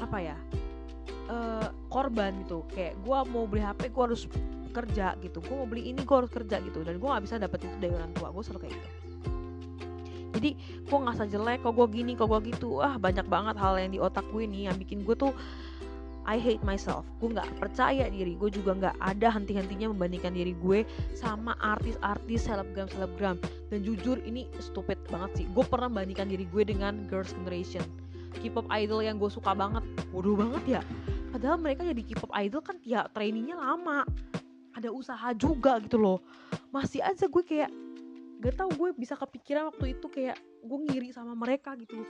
[0.00, 0.36] apa ya
[1.30, 2.66] uh, korban gitu.
[2.70, 4.22] Kayak gue mau beli HP gue harus
[4.70, 5.38] kerja gitu.
[5.42, 6.82] Gue mau beli ini gue harus kerja gitu.
[6.84, 8.28] Dan gue nggak bisa dapet itu dari orang tua.
[8.30, 8.88] Gue selalu kayak gitu.
[10.36, 10.50] Jadi
[10.84, 12.84] gue nggak jelek kok gue gini kok gue gitu.
[12.84, 15.32] Ah banyak banget hal yang di otak gue nih yang bikin gue tuh
[16.26, 17.06] I hate myself.
[17.22, 18.34] Gue nggak percaya diri.
[18.34, 20.82] Gue juga nggak ada henti-hentinya membandingkan diri gue
[21.14, 23.38] sama artis-artis selebgram selebgram
[23.70, 25.46] dan jujur ini stupid banget sih.
[25.54, 27.86] Gue pernah membandingkan diri gue dengan girls generation
[28.40, 29.82] K-pop idol yang gue suka banget.
[30.12, 30.80] Bodoh banget ya?
[31.32, 34.04] Padahal mereka jadi K-pop idol kan ya trainingnya lama.
[34.76, 36.20] Ada usaha juga gitu loh.
[36.70, 37.72] Masih aja gue kayak
[38.40, 42.04] gak tau gue bisa kepikiran waktu itu kayak gue ngiri sama mereka gitu.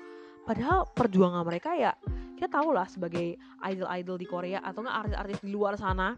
[0.46, 1.94] Padahal perjuangan mereka ya
[2.36, 3.34] kita tahu lah sebagai
[3.64, 6.14] idol-idol di Korea atau nggak artis-artis di luar sana.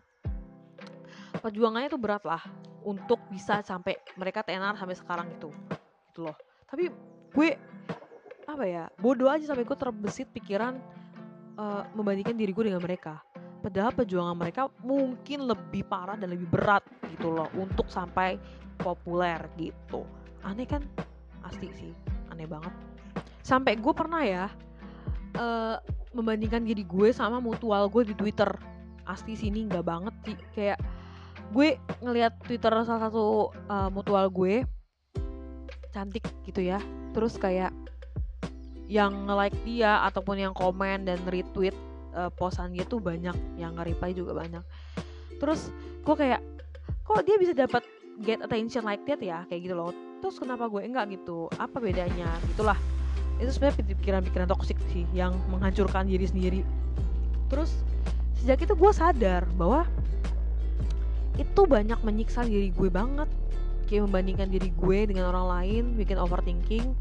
[1.39, 2.43] Perjuangannya tuh berat lah
[2.83, 5.49] untuk bisa sampai mereka tenar sampai sekarang itu
[6.11, 6.37] gitu loh.
[6.67, 6.91] Tapi
[7.31, 7.49] gue
[8.49, 10.81] apa ya bodoh aja sampai gue terbesit pikiran
[11.61, 13.21] uh, membandingkan diri gue dengan mereka.
[13.59, 16.81] Padahal perjuangan mereka mungkin lebih parah dan lebih berat
[17.13, 18.39] gitu loh untuk sampai
[18.81, 20.07] populer gitu.
[20.47, 20.81] Aneh kan?
[21.45, 21.93] Asli sih
[22.33, 22.71] aneh banget.
[23.45, 24.47] Sampai gue pernah ya
[25.37, 25.77] uh,
[26.17, 28.49] membandingkan diri gue sama mutual gue di Twitter.
[29.05, 30.37] Asli sini nggak banget sih.
[30.55, 30.79] Kayak
[31.53, 34.63] gue ngelihat Twitter salah satu uh, mutual gue
[35.91, 36.79] cantik gitu ya.
[37.11, 37.75] Terus kayak
[38.89, 41.77] yang nge-like dia ataupun yang komen dan retweet
[42.17, 44.65] uh, posan dia tuh banyak yang nge-reply juga banyak.
[45.37, 45.71] Terus
[46.03, 46.41] gue kayak
[47.05, 47.85] kok dia bisa dapat
[48.25, 49.45] get attention like that ya?
[49.47, 49.93] Kayak gitu loh.
[50.25, 52.33] Terus kenapa gue enggak gitu apa bedanya?
[52.49, 52.81] Gitulah.
[53.39, 56.61] Itu sebenarnya pikiran-pikiran toksik sih yang menghancurkan diri sendiri.
[57.53, 57.71] Terus
[58.41, 59.87] sejak itu gue sadar bahwa
[61.39, 63.29] itu banyak menyiksa diri gue banget.
[63.87, 66.93] Kayak membandingkan diri gue dengan orang lain bikin overthinking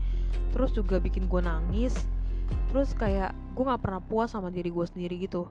[0.51, 1.93] terus juga bikin gue nangis.
[2.71, 5.47] Terus kayak gue nggak pernah puas sama diri gue sendiri gitu.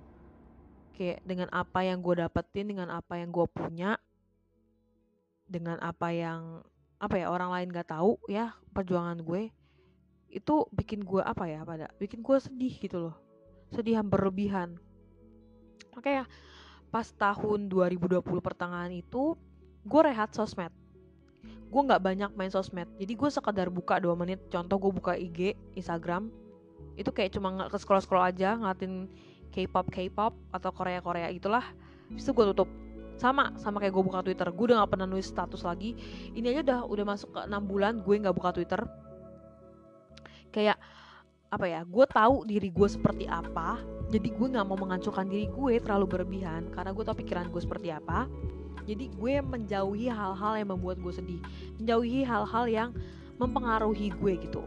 [0.96, 4.00] Kayak dengan apa yang gue dapetin dengan apa yang gue punya
[5.46, 6.64] dengan apa yang
[6.96, 9.52] apa ya orang lain gak tahu ya perjuangan gue
[10.32, 13.16] itu bikin gue apa ya pada bikin gue sedih gitu loh.
[13.70, 14.80] Sedih yang berlebihan.
[15.94, 16.26] Oke ya
[16.90, 19.36] pas tahun 2020 pertengahan itu
[19.86, 20.72] gue rehat sosmed
[21.66, 22.86] gue nggak banyak main sosmed.
[22.96, 24.38] Jadi gue sekadar buka dua menit.
[24.48, 26.30] Contoh gue buka IG Instagram.
[26.94, 29.10] Itu kayak cuma nggak ke scroll scroll aja ngeliatin
[29.50, 31.64] K-pop K-pop atau Korea Korea itulah
[32.12, 32.70] itu gue tutup.
[33.16, 34.48] Sama sama kayak gue buka Twitter.
[34.52, 35.96] Gue udah nggak pernah nulis status lagi.
[36.36, 38.80] Ini aja udah udah masuk ke enam bulan gue nggak buka Twitter.
[40.54, 40.78] Kayak
[41.46, 43.82] apa ya gue tahu diri gue seperti apa.
[44.06, 46.70] Jadi gue nggak mau menghancurkan diri gue terlalu berlebihan.
[46.70, 48.30] Karena gue tau pikiran gue seperti apa
[48.84, 51.40] jadi gue menjauhi hal-hal yang membuat gue sedih.
[51.80, 52.90] Menjauhi hal-hal yang
[53.40, 54.62] mempengaruhi gue gitu.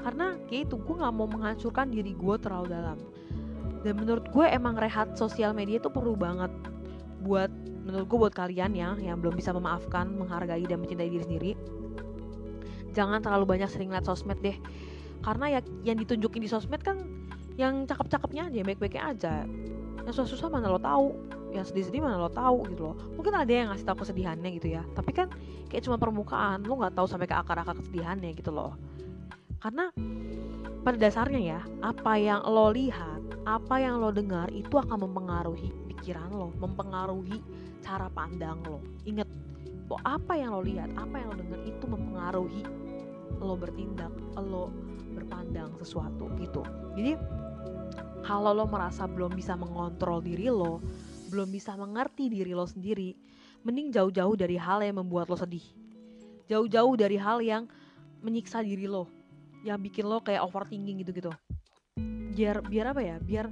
[0.00, 2.98] Karena kayak itu gue nggak mau menghancurkan diri gue terlalu dalam.
[3.80, 6.52] Dan menurut gue emang rehat sosial media itu perlu banget
[7.24, 7.48] buat
[7.80, 11.50] menurut gue buat kalian ya yang belum bisa memaafkan menghargai dan mencintai diri sendiri.
[12.92, 14.56] Jangan terlalu banyak sering lihat sosmed deh.
[15.20, 17.00] Karena ya yang ditunjukin di sosmed kan
[17.60, 19.34] yang cakep-cakepnya aja baik-baiknya aja
[20.06, 21.12] yang susah-susah mana lo tahu?
[21.50, 22.96] Yang sedih-sedih mana lo tahu gitu loh.
[23.18, 24.82] Mungkin ada yang ngasih tahu kesedihannya gitu ya.
[24.94, 25.28] Tapi kan
[25.68, 26.62] kayak cuma permukaan.
[26.64, 28.78] Lo nggak tahu sampai ke akar-akar kesedihannya gitu loh.
[29.60, 29.92] Karena
[30.80, 36.32] pada dasarnya ya apa yang lo lihat apa yang lo dengar itu akan mempengaruhi pikiran
[36.32, 37.44] lo mempengaruhi
[37.84, 38.80] cara pandang lo.
[39.04, 39.28] Inget
[39.84, 42.62] bahwa apa yang lo lihat apa yang lo dengar itu mempengaruhi
[43.40, 44.72] lo bertindak lo
[45.12, 46.64] berpandang sesuatu gitu.
[46.96, 47.18] Jadi
[48.24, 50.80] kalau lo merasa belum bisa mengontrol diri lo
[51.30, 53.14] belum bisa mengerti diri lo sendiri
[53.62, 55.62] mending jauh-jauh dari hal yang membuat lo sedih.
[56.48, 57.68] Jauh-jauh dari hal yang
[58.24, 59.06] menyiksa diri lo
[59.62, 61.30] yang bikin lo kayak overthinking gitu-gitu.
[62.34, 63.16] Biar biar apa ya?
[63.20, 63.46] Biar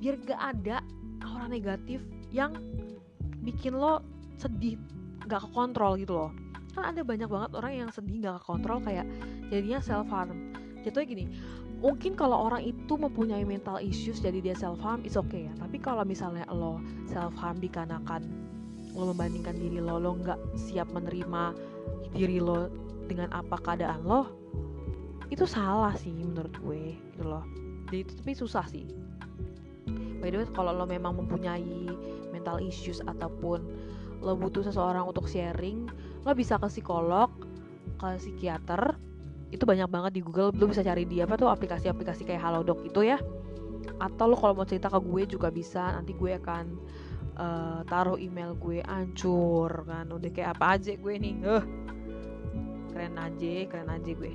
[0.00, 0.80] biar gak ada
[1.26, 2.00] orang negatif
[2.30, 2.56] yang
[3.42, 4.00] bikin lo
[4.38, 4.78] sedih
[5.26, 6.30] gak kekontrol gitu loh.
[6.72, 9.04] Kan ada banyak banget orang yang sedih gak kekontrol kayak
[9.50, 10.54] jadinya self harm
[10.84, 11.24] jatuhnya gini
[11.80, 15.52] mungkin kalau orang itu mempunyai mental issues jadi dia self harm is okay ya.
[15.56, 16.78] Tapi kalau misalnya lo
[17.08, 18.28] self harm dikarenakan
[18.92, 21.56] lo membandingkan diri lo lo nggak siap menerima
[22.12, 22.68] diri lo
[23.08, 24.28] dengan apa keadaan lo
[25.30, 27.42] itu salah sih menurut gue gitu loh.
[27.88, 28.84] Jadi itu tapi susah sih.
[30.20, 31.88] By the way kalau lo memang mempunyai
[32.28, 33.64] mental issues ataupun
[34.20, 35.88] lo butuh seseorang untuk sharing
[36.28, 37.32] lo bisa ke psikolog
[37.96, 39.00] ke psikiater
[39.50, 40.54] itu banyak banget di Google.
[40.54, 43.18] Lu bisa cari di apa tuh aplikasi-aplikasi kayak Halodoc itu ya.
[43.98, 45.98] Atau lo kalau mau cerita ke gue juga bisa.
[45.98, 46.64] Nanti gue akan
[47.36, 50.06] uh, taruh email gue ancur kan.
[50.08, 51.34] Udah kayak apa aja gue nih.
[51.42, 51.64] Uh,
[52.94, 54.32] keren aja keren aja gue.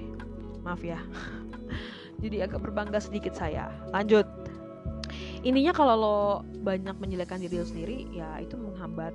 [0.62, 1.00] Maaf ya.
[2.24, 3.72] Jadi agak berbangga sedikit saya.
[3.96, 4.28] Lanjut.
[5.46, 6.20] Intinya kalau lo
[6.66, 9.14] banyak menjelekkan diri lo sendiri ya itu menghambat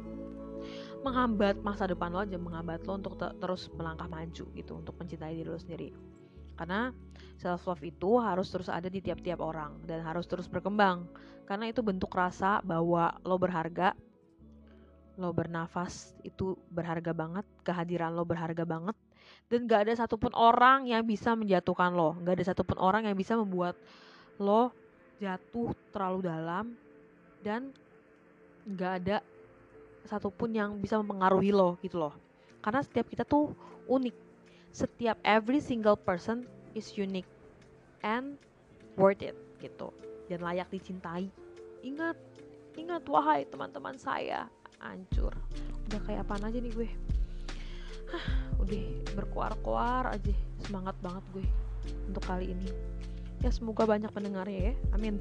[1.00, 5.32] menghambat masa depan lo aja menghambat lo untuk te terus melangkah maju gitu untuk mencintai
[5.32, 5.88] diri lo sendiri.
[6.60, 6.92] Karena
[7.40, 11.08] self love itu harus terus ada di tiap-tiap orang dan harus terus berkembang.
[11.48, 13.96] Karena itu bentuk rasa bahwa lo berharga
[15.20, 18.96] lo bernafas itu berharga banget kehadiran lo berharga banget
[19.52, 22.16] dan gak ada satupun orang yang bisa menjatuhkan lo.
[22.22, 23.76] Gak ada satupun orang yang bisa membuat
[24.40, 24.72] lo
[25.20, 26.64] jatuh terlalu dalam
[27.44, 27.72] dan
[28.64, 29.16] gak ada
[30.06, 32.14] satupun yang bisa mempengaruhi lo gitu loh.
[32.60, 33.52] Karena setiap kita tuh
[33.88, 34.16] unik.
[34.70, 36.46] Setiap every single person
[36.78, 37.28] is unique
[38.06, 38.38] and
[38.94, 39.90] worth it gitu.
[40.30, 41.28] Dan layak dicintai.
[41.82, 42.16] Ingat
[42.78, 44.46] ingat wahai teman-teman saya.
[44.80, 45.34] Hancur.
[45.90, 46.88] Udah kayak apa aja nih gue?
[48.10, 48.26] Hah,
[48.62, 48.84] udah
[49.18, 50.34] berkuar-kuar aja.
[50.64, 51.46] Semangat banget gue
[52.08, 52.68] untuk kali ini.
[53.40, 54.74] Ya semoga banyak pendengarnya ya.
[54.92, 55.20] Amin.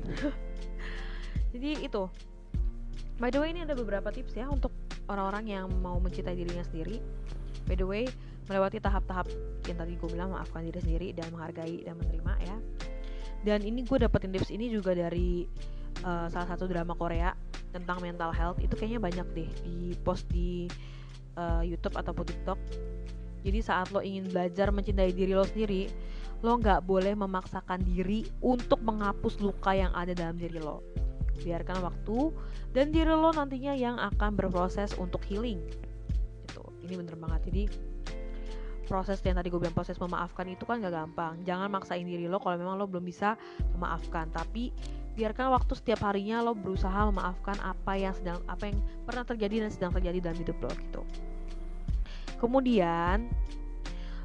[1.53, 2.03] Jadi itu
[3.19, 4.71] By the way ini ada beberapa tips ya untuk
[5.11, 7.03] orang-orang yang mau mencintai dirinya sendiri.
[7.67, 8.07] By the way,
[8.47, 9.27] melewati tahap-tahap
[9.67, 12.57] yang tadi gue bilang maafkan diri sendiri dan menghargai dan menerima ya.
[13.43, 15.43] Dan ini gue dapetin tips ini juga dari
[16.07, 17.35] uh, salah satu drama Korea
[17.75, 18.63] tentang mental health.
[18.63, 20.71] Itu kayaknya banyak deh di post di
[21.35, 22.59] uh, YouTube ataupun TikTok.
[23.43, 25.91] Jadi saat lo ingin belajar mencintai diri lo sendiri,
[26.39, 31.08] lo nggak boleh memaksakan diri untuk menghapus luka yang ada dalam diri lo
[31.41, 32.35] biarkan waktu
[32.75, 35.59] dan diri lo nantinya yang akan berproses untuk healing.
[36.45, 37.49] Itu ini bener banget.
[37.49, 37.63] Jadi
[38.89, 41.37] proses yang tadi gue bilang proses memaafkan itu kan gak gampang.
[41.45, 43.37] Jangan maksain diri lo kalau memang lo belum bisa
[43.77, 44.33] memaafkan.
[44.33, 44.73] Tapi
[45.13, 49.71] biarkan waktu setiap harinya lo berusaha memaafkan apa yang sedang apa yang pernah terjadi dan
[49.71, 51.01] sedang terjadi dalam hidup lo gitu.
[52.39, 53.29] Kemudian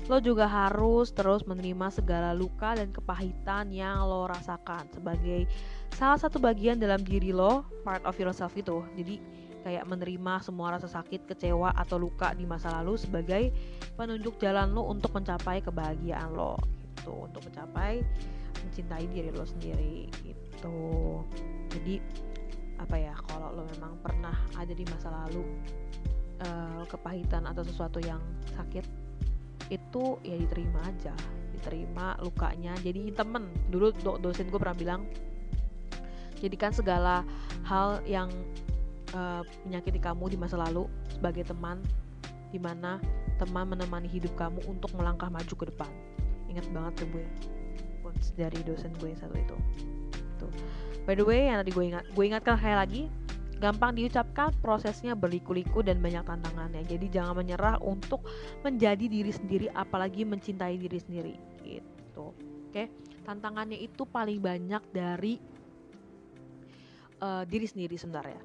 [0.05, 5.49] lo juga harus terus menerima segala luka dan kepahitan yang lo rasakan sebagai
[5.97, 8.85] salah satu bagian dalam diri lo, part of yourself itu.
[9.01, 9.17] Jadi
[9.65, 13.49] kayak menerima semua rasa sakit, kecewa atau luka di masa lalu sebagai
[13.97, 16.61] penunjuk jalan lo untuk mencapai kebahagiaan lo
[16.93, 18.05] gitu, untuk mencapai
[18.61, 20.77] mencintai diri lo sendiri gitu.
[21.73, 21.97] Jadi
[22.77, 25.49] apa ya kalau lo memang pernah ada di masa lalu
[26.45, 28.21] uh, kepahitan atau sesuatu yang
[28.53, 29.04] sakit
[29.73, 31.15] itu ya diterima aja
[31.55, 32.77] diterima lukanya.
[32.85, 35.01] Jadi temen dulu do dosen gue pernah bilang
[36.43, 37.25] jadikan segala
[37.65, 38.29] hal yang
[39.17, 41.81] uh, menyakiti kamu di masa lalu sebagai teman
[42.53, 43.01] di mana
[43.41, 45.91] teman menemani hidup kamu untuk melangkah maju ke depan.
[46.53, 47.25] Ingat banget tuh gue
[48.05, 49.57] quotes dari dosen gue yang satu itu.
[50.37, 50.53] Tuh.
[51.09, 53.09] By the way yang tadi gue ingat gue ingatkan kayak lagi
[53.65, 56.85] gampang diucapkan, prosesnya berliku-liku dan banyak tantangannya.
[56.85, 58.29] Jadi jangan menyerah untuk
[58.61, 61.35] menjadi diri sendiri, apalagi mencintai diri sendiri.
[61.65, 62.27] Gitu.
[62.69, 62.93] Oke,
[63.25, 65.41] tantangannya itu paling banyak dari
[67.25, 68.45] uh, diri sendiri sebenarnya.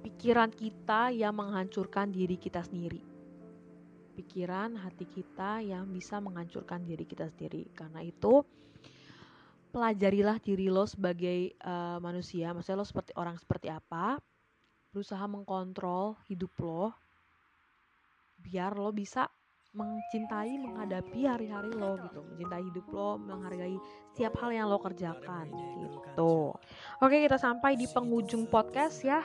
[0.00, 3.04] Pikiran kita yang menghancurkan diri kita sendiri.
[4.16, 7.68] Pikiran hati kita yang bisa menghancurkan diri kita sendiri.
[7.76, 8.40] Karena itu
[9.70, 14.18] pelajarilah diri lo sebagai uh, manusia maksudnya lo seperti orang seperti apa
[14.90, 16.90] berusaha mengkontrol hidup lo
[18.40, 19.30] biar lo bisa
[19.70, 23.78] mencintai menghadapi hari-hari lo gitu mencintai hidup lo menghargai
[24.10, 25.46] setiap hal yang lo kerjakan
[25.78, 26.50] gitu.
[26.98, 29.22] Oke kita sampai di penghujung podcast ya.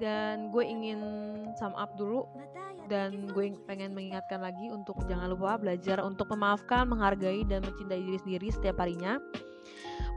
[0.00, 1.00] Dan gue ingin
[1.58, 2.24] sum up dulu.
[2.88, 8.18] Dan gue pengen mengingatkan lagi untuk jangan lupa belajar untuk memaafkan menghargai dan mencintai diri
[8.18, 9.18] sendiri setiap harinya.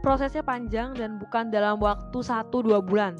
[0.06, 3.14] Prosesnya panjang dan bukan dalam waktu 1-2 bulan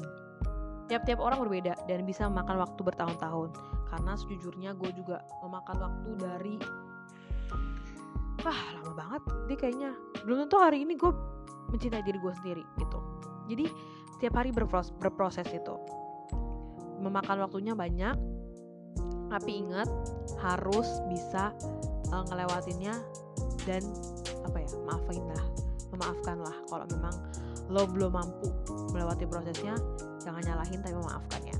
[0.86, 3.50] tiap-tiap orang berbeda dan bisa memakan waktu bertahun-tahun.
[3.88, 6.54] Karena sejujurnya gue juga memakan waktu dari
[8.42, 9.90] wah lama banget dia kayaknya.
[10.26, 11.12] Belum tentu hari ini gue
[11.72, 12.98] mencintai diri gue sendiri gitu.
[13.48, 13.66] Jadi
[14.16, 15.74] setiap hari berproses, berproses itu.
[17.00, 18.16] Memakan waktunya banyak
[19.32, 19.90] tapi ingat
[20.38, 21.50] harus bisa
[22.14, 22.94] uh, ngelewatinnya
[23.66, 23.82] dan
[24.46, 25.44] apa ya maafin lah
[25.90, 27.14] memaafkan lah kalau memang
[27.72, 28.52] lo belum mampu
[28.92, 29.74] melewati prosesnya
[30.24, 31.56] jangan nyalahin tapi memaafkan ya.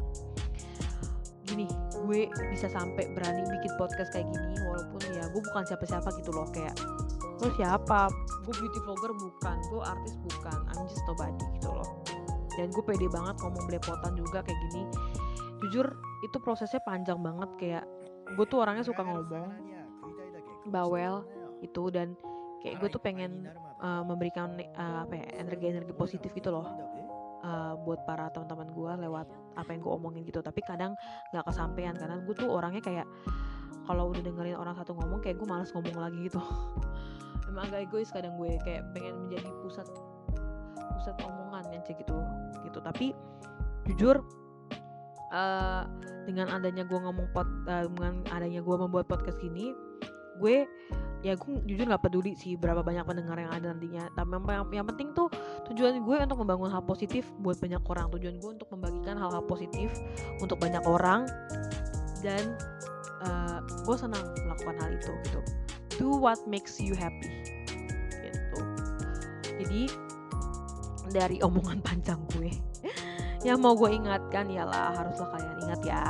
[1.45, 1.69] Gini
[2.05, 6.49] gue bisa sampai berani bikin podcast kayak gini walaupun ya gue bukan siapa-siapa gitu loh
[6.51, 6.75] kayak
[7.45, 8.09] lo siapa?
[8.49, 11.89] Gue beauty vlogger bukan gue artis bukan I'm just nobody gitu loh.
[12.55, 14.83] Dan gue pede banget ngomong belepotan juga kayak gini.
[15.65, 15.87] Jujur
[16.25, 17.85] itu prosesnya panjang banget kayak
[18.35, 19.53] gue tuh orangnya suka ngomong
[20.73, 21.29] bawel
[21.61, 22.17] itu dan
[22.65, 23.49] kayak gue tuh pengen
[23.85, 26.65] uh, memberikan uh, apa ya energi-energi positif gitu loh
[27.45, 29.27] uh, buat para teman-teman gue lewat
[29.61, 30.41] apa yang gue omongin gitu.
[30.41, 30.97] Tapi kadang
[31.31, 33.07] nggak kesampaian karena gue tuh orangnya kayak
[33.85, 36.41] kalau udah dengerin orang satu ngomong kayak gue males ngomong lagi gitu.
[37.53, 39.87] Emang agak egois kadang gue kayak pengen menjadi pusat
[40.97, 42.17] pusat omongan kayak gitu
[42.65, 42.79] gitu.
[42.81, 43.13] Tapi
[43.85, 44.25] jujur
[45.31, 45.85] uh,
[46.25, 49.77] dengan adanya gue ngomong pot uh, dengan adanya gue membuat podcast gini
[50.39, 50.67] gue
[51.25, 54.05] ya gue jujur nggak peduli sih berapa banyak pendengar yang ada nantinya.
[54.13, 55.33] Tapi yang, yang penting tuh
[55.73, 58.13] tujuan gue untuk membangun hal positif buat banyak orang.
[58.13, 59.89] Tujuan gue untuk membagikan hal-hal positif
[60.45, 61.25] untuk banyak orang.
[62.21, 62.57] Dan
[63.25, 65.41] uh, gue senang melakukan hal itu gitu.
[65.97, 67.33] Do what makes you happy
[68.21, 68.61] gitu.
[69.65, 69.83] Jadi
[71.09, 72.51] dari omongan panjang gue
[73.49, 76.05] yang mau gue ingatkan ialah haruslah kalian ingat ya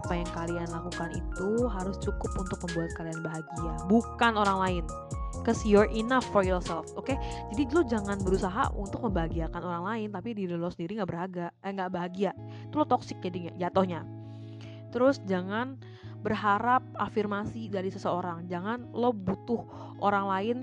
[0.00, 4.84] apa yang kalian lakukan itu harus cukup untuk membuat kalian bahagia, bukan orang lain.
[5.40, 7.08] Cause you're enough for yourself, oke?
[7.08, 7.16] Okay?
[7.52, 11.72] Jadi lo jangan berusaha untuk membahagiakan orang lain, tapi diri lo sendiri nggak berharga, eh
[11.72, 12.32] nggak bahagia.
[12.68, 14.04] Itu lo toxic jadinya, jatuhnya.
[14.92, 15.80] Terus jangan
[16.20, 18.44] berharap afirmasi dari seseorang.
[18.52, 19.64] Jangan lo butuh
[20.04, 20.56] orang lain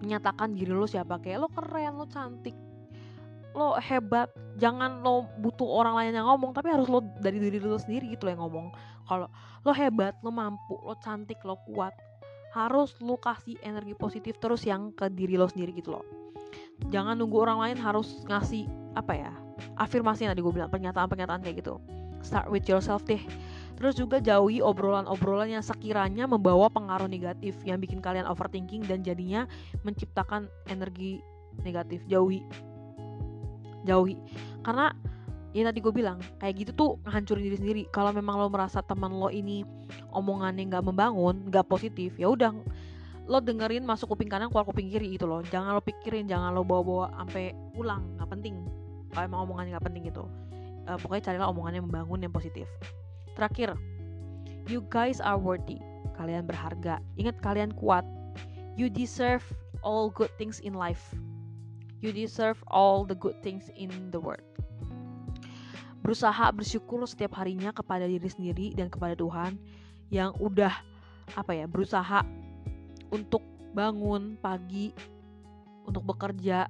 [0.00, 2.56] menyatakan diri lo siapa kayak lo keren, lo cantik,
[3.52, 7.76] lo hebat jangan lo butuh orang lain yang ngomong tapi harus lo dari diri lo
[7.76, 8.72] sendiri gitu yang ngomong.
[9.08, 9.28] Kalau
[9.64, 11.92] lo hebat lo mampu lo cantik lo kuat
[12.52, 16.04] harus lo kasih energi positif terus yang ke diri lo sendiri gitu loh.
[16.92, 19.32] Jangan nunggu orang lain harus ngasih apa ya
[19.78, 21.80] afirmasi yang tadi gue bilang pernyataan-pernyataan kayak gitu.
[22.22, 23.20] Start with yourself deh.
[23.74, 29.48] Terus juga jauhi obrolan-obrolan yang sekiranya membawa pengaruh negatif yang bikin kalian overthinking dan jadinya
[29.82, 31.18] menciptakan energi
[31.66, 32.04] negatif.
[32.06, 32.46] Jauhi
[33.84, 34.18] jauhi.
[34.62, 34.94] Karena
[35.52, 37.82] ya tadi gue bilang kayak gitu tuh ngancurin diri sendiri.
[37.92, 39.64] Kalau memang lo merasa teman lo ini
[40.16, 42.56] omongannya nggak membangun nggak positif ya udah
[43.30, 45.44] lo dengerin masuk kuping kanan keluar kuping kiri gitu loh.
[45.46, 48.54] Jangan lo pikirin jangan lo bawa-bawa sampai pulang nggak penting.
[49.12, 50.24] Kalau emang omongannya nggak penting gitu.
[50.82, 52.66] Uh, pokoknya carilah omongannya membangun yang positif.
[53.38, 53.78] Terakhir
[54.66, 55.78] you guys are worthy.
[56.18, 56.98] Kalian berharga.
[57.14, 58.02] Ingat kalian kuat.
[58.74, 59.44] You deserve
[59.84, 61.12] all good things in life
[62.02, 64.42] You deserve all the good things in the world.
[66.02, 69.54] Berusaha bersyukur setiap harinya kepada diri sendiri dan kepada Tuhan
[70.10, 70.74] yang udah
[71.38, 72.26] apa ya berusaha
[73.14, 74.90] untuk bangun pagi,
[75.86, 76.66] untuk bekerja,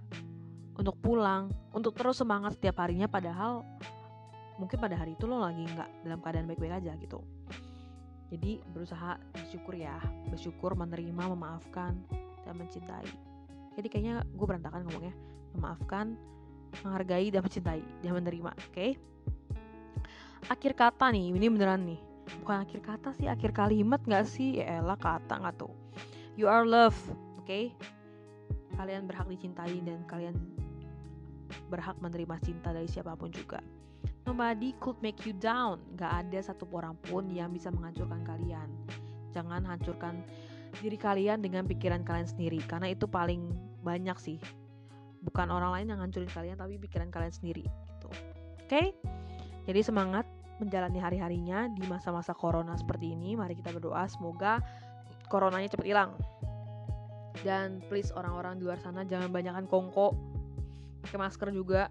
[0.76, 3.64] untuk pulang, untuk terus semangat setiap harinya padahal
[4.60, 7.24] mungkin pada hari itu lo lagi nggak dalam keadaan baik-baik aja gitu.
[8.28, 9.96] Jadi berusaha bersyukur ya,
[10.28, 11.96] bersyukur menerima, memaafkan,
[12.44, 13.31] dan mencintai
[13.76, 15.14] jadi kayaknya gue berantakan ngomongnya.
[15.56, 16.16] Memaafkan
[16.84, 17.82] menghargai dan mencintai.
[18.04, 18.72] Dan menerima oke?
[18.72, 18.92] Okay?
[20.50, 22.00] akhir kata nih ini beneran nih.
[22.42, 24.58] Bukan akhir kata sih akhir kalimat nggak sih?
[24.58, 25.70] Ya elah kata nggak tuh.
[26.34, 26.98] You are love
[27.38, 27.46] oke?
[27.46, 27.70] Okay?
[28.72, 30.34] kalian berhak dicintai dan kalian
[31.68, 33.60] berhak menerima cinta dari siapa pun juga.
[34.24, 35.82] Nobody could make you down.
[35.98, 38.68] Gak ada satu orang pun yang bisa menghancurkan kalian.
[39.34, 40.24] Jangan hancurkan
[40.80, 43.52] diri kalian dengan pikiran kalian sendiri karena itu paling
[43.84, 44.38] banyak sih.
[45.22, 48.08] Bukan orang lain yang ngancurin kalian tapi pikiran kalian sendiri gitu.
[48.08, 48.66] Oke?
[48.66, 48.86] Okay?
[49.62, 50.26] jadi semangat
[50.58, 53.34] menjalani hari-harinya di masa-masa corona seperti ini.
[53.34, 54.62] Mari kita berdoa semoga
[55.30, 56.10] coronanya cepat hilang.
[57.42, 60.14] Dan please orang-orang di luar sana jangan banyakkan kongko.
[61.06, 61.90] Pakai masker juga.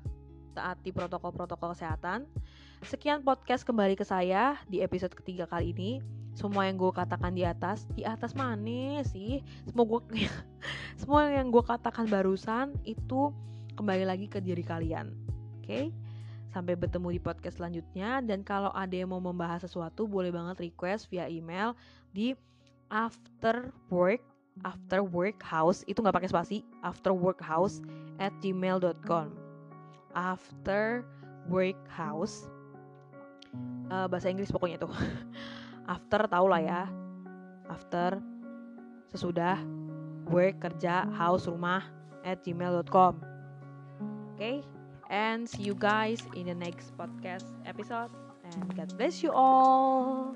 [0.52, 2.28] Taati protokol-protokol kesehatan.
[2.84, 5.92] Sekian podcast kembali ke saya di episode ketiga kali ini
[6.42, 9.46] semua yang gue katakan di atas di atas mana sih.
[9.70, 10.02] Semua gue
[11.02, 13.30] semua yang gue katakan barusan itu
[13.78, 15.14] kembali lagi ke diri kalian
[15.62, 15.70] oke?
[15.70, 15.86] Okay?
[16.52, 18.20] sampai bertemu di podcast selanjutnya.
[18.20, 21.72] Dan kalau ada yang mau membahas sesuatu boleh banget request via email
[22.12, 22.36] di
[22.92, 24.20] after work
[24.68, 27.80] after work house itu nggak pakai spasi after work house
[28.20, 29.32] at gmail.com
[30.12, 31.08] after
[31.48, 32.52] work house
[33.88, 34.92] uh, bahasa Inggris pokoknya itu
[35.92, 36.82] after tau lah ya
[37.68, 38.24] after
[39.12, 39.60] sesudah
[40.32, 41.84] work kerja house rumah
[42.24, 44.64] at gmail.com oke okay?
[45.12, 48.12] and see you guys in the next podcast episode
[48.48, 50.32] and God bless you all